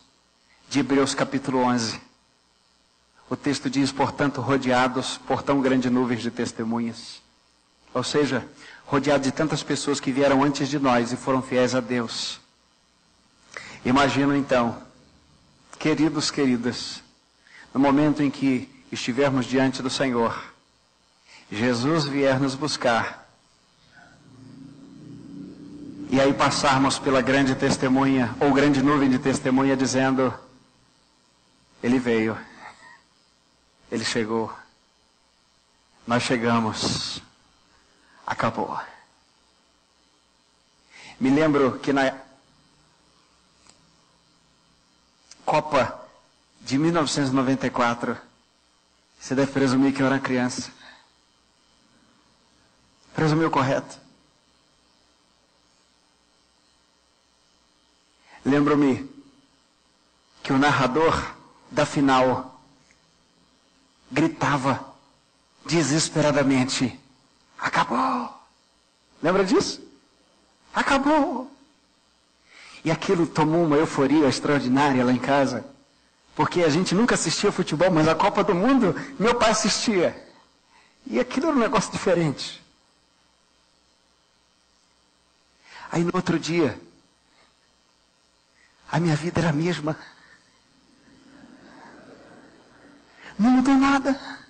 de 0.70 0.80
Hebreus 0.80 1.14
capítulo 1.14 1.60
11. 1.60 2.00
O 3.30 3.36
texto 3.36 3.70
diz, 3.70 3.92
portanto, 3.92 4.42
rodeados 4.42 5.18
por 5.18 5.42
tão 5.44 5.62
grande 5.62 5.90
nuvem 5.90 6.18
de 6.18 6.32
testemunhas. 6.32 7.22
Ou 7.94 8.04
seja, 8.04 8.46
rodeado 8.92 9.24
de 9.24 9.32
tantas 9.32 9.64
pessoas 9.64 10.02
que 10.02 10.12
vieram 10.12 10.44
antes 10.44 10.68
de 10.68 10.78
nós 10.78 11.14
e 11.14 11.16
foram 11.16 11.42
fiéis 11.42 11.74
a 11.74 11.80
Deus. 11.80 12.42
Imagino 13.86 14.36
então, 14.36 14.84
queridos, 15.80 16.30
queridas, 16.30 17.02
no 17.74 17.80
momento 17.80 18.22
em 18.22 18.30
que 18.30 18.70
estivermos 18.92 19.46
diante 19.46 19.82
do 19.82 19.90
Senhor, 19.90 20.44
Jesus 21.50 22.04
vier 22.04 22.38
nos 22.38 22.54
buscar, 22.54 23.32
e 26.10 26.20
aí 26.20 26.34
passarmos 26.34 27.00
pela 27.00 27.22
grande 27.22 27.56
testemunha, 27.56 28.36
ou 28.42 28.52
grande 28.52 28.84
nuvem 28.84 29.10
de 29.10 29.20
testemunha, 29.20 29.78
dizendo: 29.78 30.34
Ele 31.82 31.98
veio, 31.98 32.38
Ele 33.90 34.04
chegou, 34.04 34.54
nós 36.06 36.24
chegamos, 36.24 37.22
acabou. 38.26 38.80
Me 41.20 41.30
lembro 41.30 41.80
que 41.80 41.94
na 41.94 42.22
Copa 45.46 46.08
de 46.62 46.78
1994, 46.78 48.18
você 49.20 49.36
deve 49.36 49.52
presumir 49.52 49.94
que 49.94 50.02
eu 50.02 50.06
era 50.06 50.20
criança. 50.20 50.72
Presumiu 53.14 53.52
correto. 53.52 54.00
Lembro-me 58.46 59.10
que 60.42 60.54
o 60.54 60.58
narrador 60.58 61.36
da 61.70 61.86
final 61.86 62.62
gritava 64.12 64.96
desesperadamente: 65.66 66.98
Acabou! 67.62 68.34
Lembra 69.22 69.46
disso? 69.46 69.80
Acabou! 70.74 71.50
E 72.84 72.90
aquilo 72.90 73.28
tomou 73.28 73.64
uma 73.64 73.78
euforia 73.78 74.28
extraordinária 74.28 75.06
lá 75.06 75.12
em 75.12 75.20
casa. 75.20 75.64
Porque 76.36 76.64
a 76.64 76.70
gente 76.70 76.96
nunca 76.96 77.14
assistia 77.14 77.52
futebol, 77.52 77.92
mas 77.92 78.08
a 78.08 78.16
Copa 78.16 78.44
do 78.44 78.56
Mundo, 78.56 78.96
meu 79.20 79.36
pai 79.36 79.52
assistia. 79.52 80.28
E 81.06 81.20
aquilo 81.20 81.48
era 81.48 81.56
um 81.56 81.60
negócio 81.60 81.92
diferente. 81.92 82.60
Aí 85.92 86.04
no 86.04 86.12
outro 86.16 86.40
dia, 86.40 86.80
a 88.92 89.00
minha 89.00 89.16
vida 89.16 89.40
era 89.40 89.50
a 89.50 89.54
mesma. 89.54 89.96
Não 93.38 93.52
mudou 93.52 93.76
nada. 93.76 94.41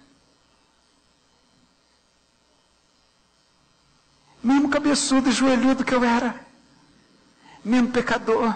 Mesmo 4.43 4.69
cabeçudo 4.69 5.29
e 5.29 5.31
joelhudo 5.31 5.85
que 5.85 5.93
eu 5.93 6.03
era. 6.03 6.35
Mesmo 7.63 7.91
pecador. 7.91 8.55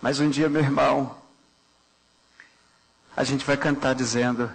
Mas 0.00 0.18
um 0.18 0.28
dia, 0.28 0.48
meu 0.48 0.60
irmão, 0.60 1.16
a 3.16 3.22
gente 3.22 3.44
vai 3.44 3.56
cantar 3.56 3.94
dizendo: 3.94 4.50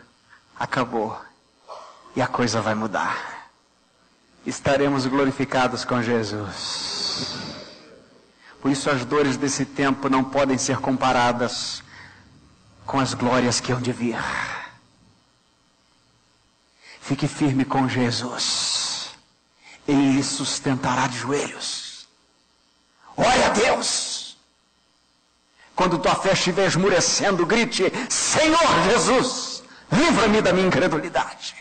acabou. 0.59 1.19
E 2.15 2.21
a 2.21 2.27
coisa 2.27 2.61
vai 2.61 2.75
mudar. 2.75 3.49
Estaremos 4.45 5.05
glorificados 5.05 5.85
com 5.85 6.01
Jesus. 6.01 7.33
Por 8.61 8.71
isso, 8.71 8.89
as 8.89 9.05
dores 9.05 9.37
desse 9.37 9.65
tempo 9.65 10.09
não 10.09 10.23
podem 10.23 10.57
ser 10.57 10.79
comparadas 10.79 11.83
com 12.85 12.99
as 12.99 13.13
glórias 13.13 13.59
que 13.59 13.71
hão 13.71 13.81
de 13.81 13.91
vir. 13.93 14.17
Fique 17.07 17.25
firme 17.25 17.63
com 17.63 17.87
Jesus. 17.87 19.11
Ele 19.87 20.11
lhe 20.11 20.23
sustentará 20.23 21.07
de 21.07 21.17
joelhos. 21.17 22.05
Ore 23.15 23.43
a 23.45 23.49
Deus. 23.49 24.37
Quando 25.73 25.99
tua 25.99 26.15
fé 26.15 26.33
estiver 26.33 26.67
esmurecendo, 26.67 27.45
grite: 27.45 27.83
Senhor 28.09 28.83
Jesus, 28.91 29.63
livra-me 29.89 30.41
da 30.41 30.51
minha 30.51 30.67
incredulidade. 30.67 31.55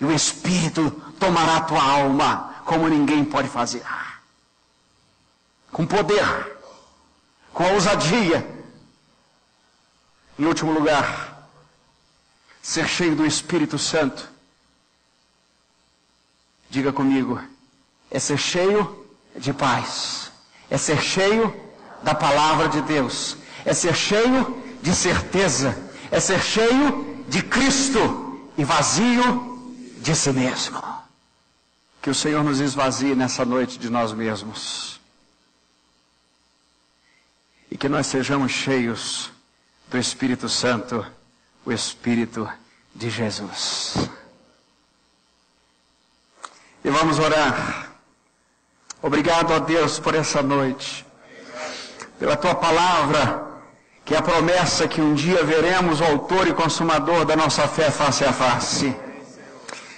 E 0.00 0.04
o 0.04 0.12
Espírito 0.12 0.92
tomará 1.18 1.62
tua 1.62 1.82
alma 1.82 2.62
como 2.64 2.86
ninguém 2.86 3.24
pode 3.24 3.48
fazer. 3.48 3.84
Com 5.72 5.84
poder, 5.84 6.56
com 7.52 7.64
ousadia. 7.72 8.48
Em 10.38 10.44
último 10.44 10.70
lugar, 10.70 11.29
ser 12.62 12.88
cheio 12.88 13.16
do 13.16 13.26
Espírito 13.26 13.78
Santo. 13.78 14.28
Diga 16.68 16.92
comigo, 16.92 17.40
é 18.10 18.18
ser 18.18 18.38
cheio 18.38 19.06
de 19.36 19.52
paz, 19.52 20.30
é 20.68 20.76
ser 20.76 21.00
cheio 21.02 21.54
da 22.02 22.14
palavra 22.14 22.68
de 22.68 22.80
Deus, 22.82 23.36
é 23.64 23.74
ser 23.74 23.94
cheio 23.94 24.62
de 24.82 24.94
certeza, 24.94 25.76
é 26.10 26.20
ser 26.20 26.40
cheio 26.40 27.24
de 27.28 27.42
Cristo 27.42 28.48
e 28.56 28.64
vazio 28.64 29.72
de 29.98 30.14
si 30.14 30.30
mesmo. 30.32 30.82
Que 32.02 32.10
o 32.10 32.14
Senhor 32.14 32.42
nos 32.42 32.60
esvazie 32.60 33.14
nessa 33.14 33.44
noite 33.44 33.78
de 33.78 33.90
nós 33.90 34.12
mesmos. 34.12 34.98
E 37.70 37.76
que 37.76 37.88
nós 37.88 38.06
sejamos 38.06 38.52
cheios 38.52 39.30
do 39.88 39.98
Espírito 39.98 40.48
Santo 40.48 41.04
o 41.64 41.72
Espírito 41.72 42.48
de 42.94 43.10
Jesus. 43.10 44.08
E 46.84 46.90
vamos 46.90 47.18
orar. 47.18 47.90
Obrigado 49.02 49.52
a 49.52 49.58
Deus 49.58 49.98
por 49.98 50.14
essa 50.14 50.42
noite, 50.42 51.06
pela 52.18 52.36
tua 52.36 52.54
palavra, 52.54 53.46
que 54.04 54.14
é 54.14 54.18
a 54.18 54.22
promessa 54.22 54.88
que 54.88 55.00
um 55.00 55.14
dia 55.14 55.42
veremos 55.44 56.00
o 56.00 56.04
autor 56.04 56.46
e 56.46 56.52
consumador 56.52 57.24
da 57.24 57.36
nossa 57.36 57.66
fé 57.68 57.90
face 57.90 58.24
a 58.24 58.32
face. 58.32 58.94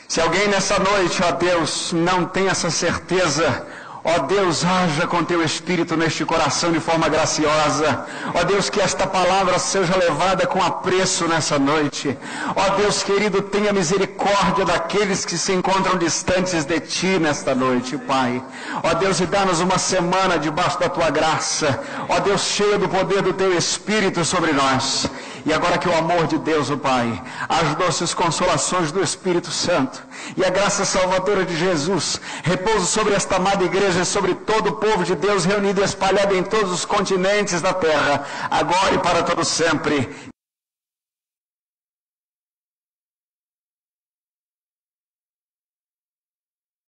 Se 0.06 0.20
alguém 0.20 0.46
nessa 0.48 0.78
noite, 0.78 1.22
ó 1.22 1.30
Deus, 1.32 1.92
não 1.92 2.26
tem 2.26 2.48
essa 2.48 2.70
certeza, 2.70 3.66
Ó 4.04 4.18
Deus, 4.18 4.64
haja 4.64 5.06
com 5.06 5.22
teu 5.22 5.44
espírito 5.44 5.96
neste 5.96 6.24
coração 6.24 6.72
de 6.72 6.80
forma 6.80 7.08
graciosa. 7.08 8.04
Ó 8.34 8.42
Deus, 8.42 8.68
que 8.68 8.80
esta 8.80 9.06
palavra 9.06 9.60
seja 9.60 9.96
levada 9.96 10.44
com 10.44 10.60
apreço 10.60 11.28
nessa 11.28 11.56
noite. 11.56 12.18
Ó 12.56 12.76
Deus 12.76 13.04
querido, 13.04 13.40
tenha 13.42 13.72
misericórdia 13.72 14.64
daqueles 14.64 15.24
que 15.24 15.38
se 15.38 15.52
encontram 15.52 15.96
distantes 15.96 16.64
de 16.64 16.80
ti 16.80 17.18
nesta 17.20 17.54
noite, 17.54 17.96
Pai. 17.96 18.42
Ó 18.82 18.92
Deus, 18.94 19.20
e 19.20 19.26
dá-nos 19.26 19.60
uma 19.60 19.78
semana 19.78 20.36
debaixo 20.36 20.80
da 20.80 20.88
tua 20.88 21.08
graça. 21.08 21.80
Ó 22.08 22.18
Deus, 22.18 22.40
cheia 22.40 22.78
do 22.78 22.88
poder 22.88 23.22
do 23.22 23.32
teu 23.32 23.56
espírito 23.56 24.24
sobre 24.24 24.52
nós. 24.52 25.08
E 25.44 25.52
agora 25.52 25.78
que 25.78 25.88
o 25.88 25.96
amor 25.96 26.26
de 26.26 26.38
Deus, 26.38 26.70
o 26.70 26.78
Pai, 26.78 27.20
as 27.48 27.74
doces 27.74 28.14
consolações 28.14 28.92
do 28.92 29.02
Espírito 29.02 29.50
Santo 29.50 30.02
e 30.36 30.44
a 30.44 30.50
graça 30.50 30.84
salvadora 30.84 31.44
de 31.44 31.56
Jesus 31.56 32.20
repouse 32.44 32.86
sobre 32.86 33.14
esta 33.14 33.36
amada 33.36 33.64
igreja 33.64 34.00
e 34.00 34.06
sobre 34.06 34.34
todo 34.34 34.68
o 34.68 34.76
povo 34.76 35.04
de 35.04 35.14
Deus 35.14 35.44
reunido 35.44 35.80
e 35.80 35.84
espalhado 35.84 36.34
em 36.36 36.42
todos 36.42 36.72
os 36.72 36.84
continentes 36.84 37.60
da 37.60 37.74
terra, 37.74 38.24
agora 38.50 38.94
e 38.94 38.98
para 38.98 39.22
todo 39.22 39.44
sempre. 39.44 40.31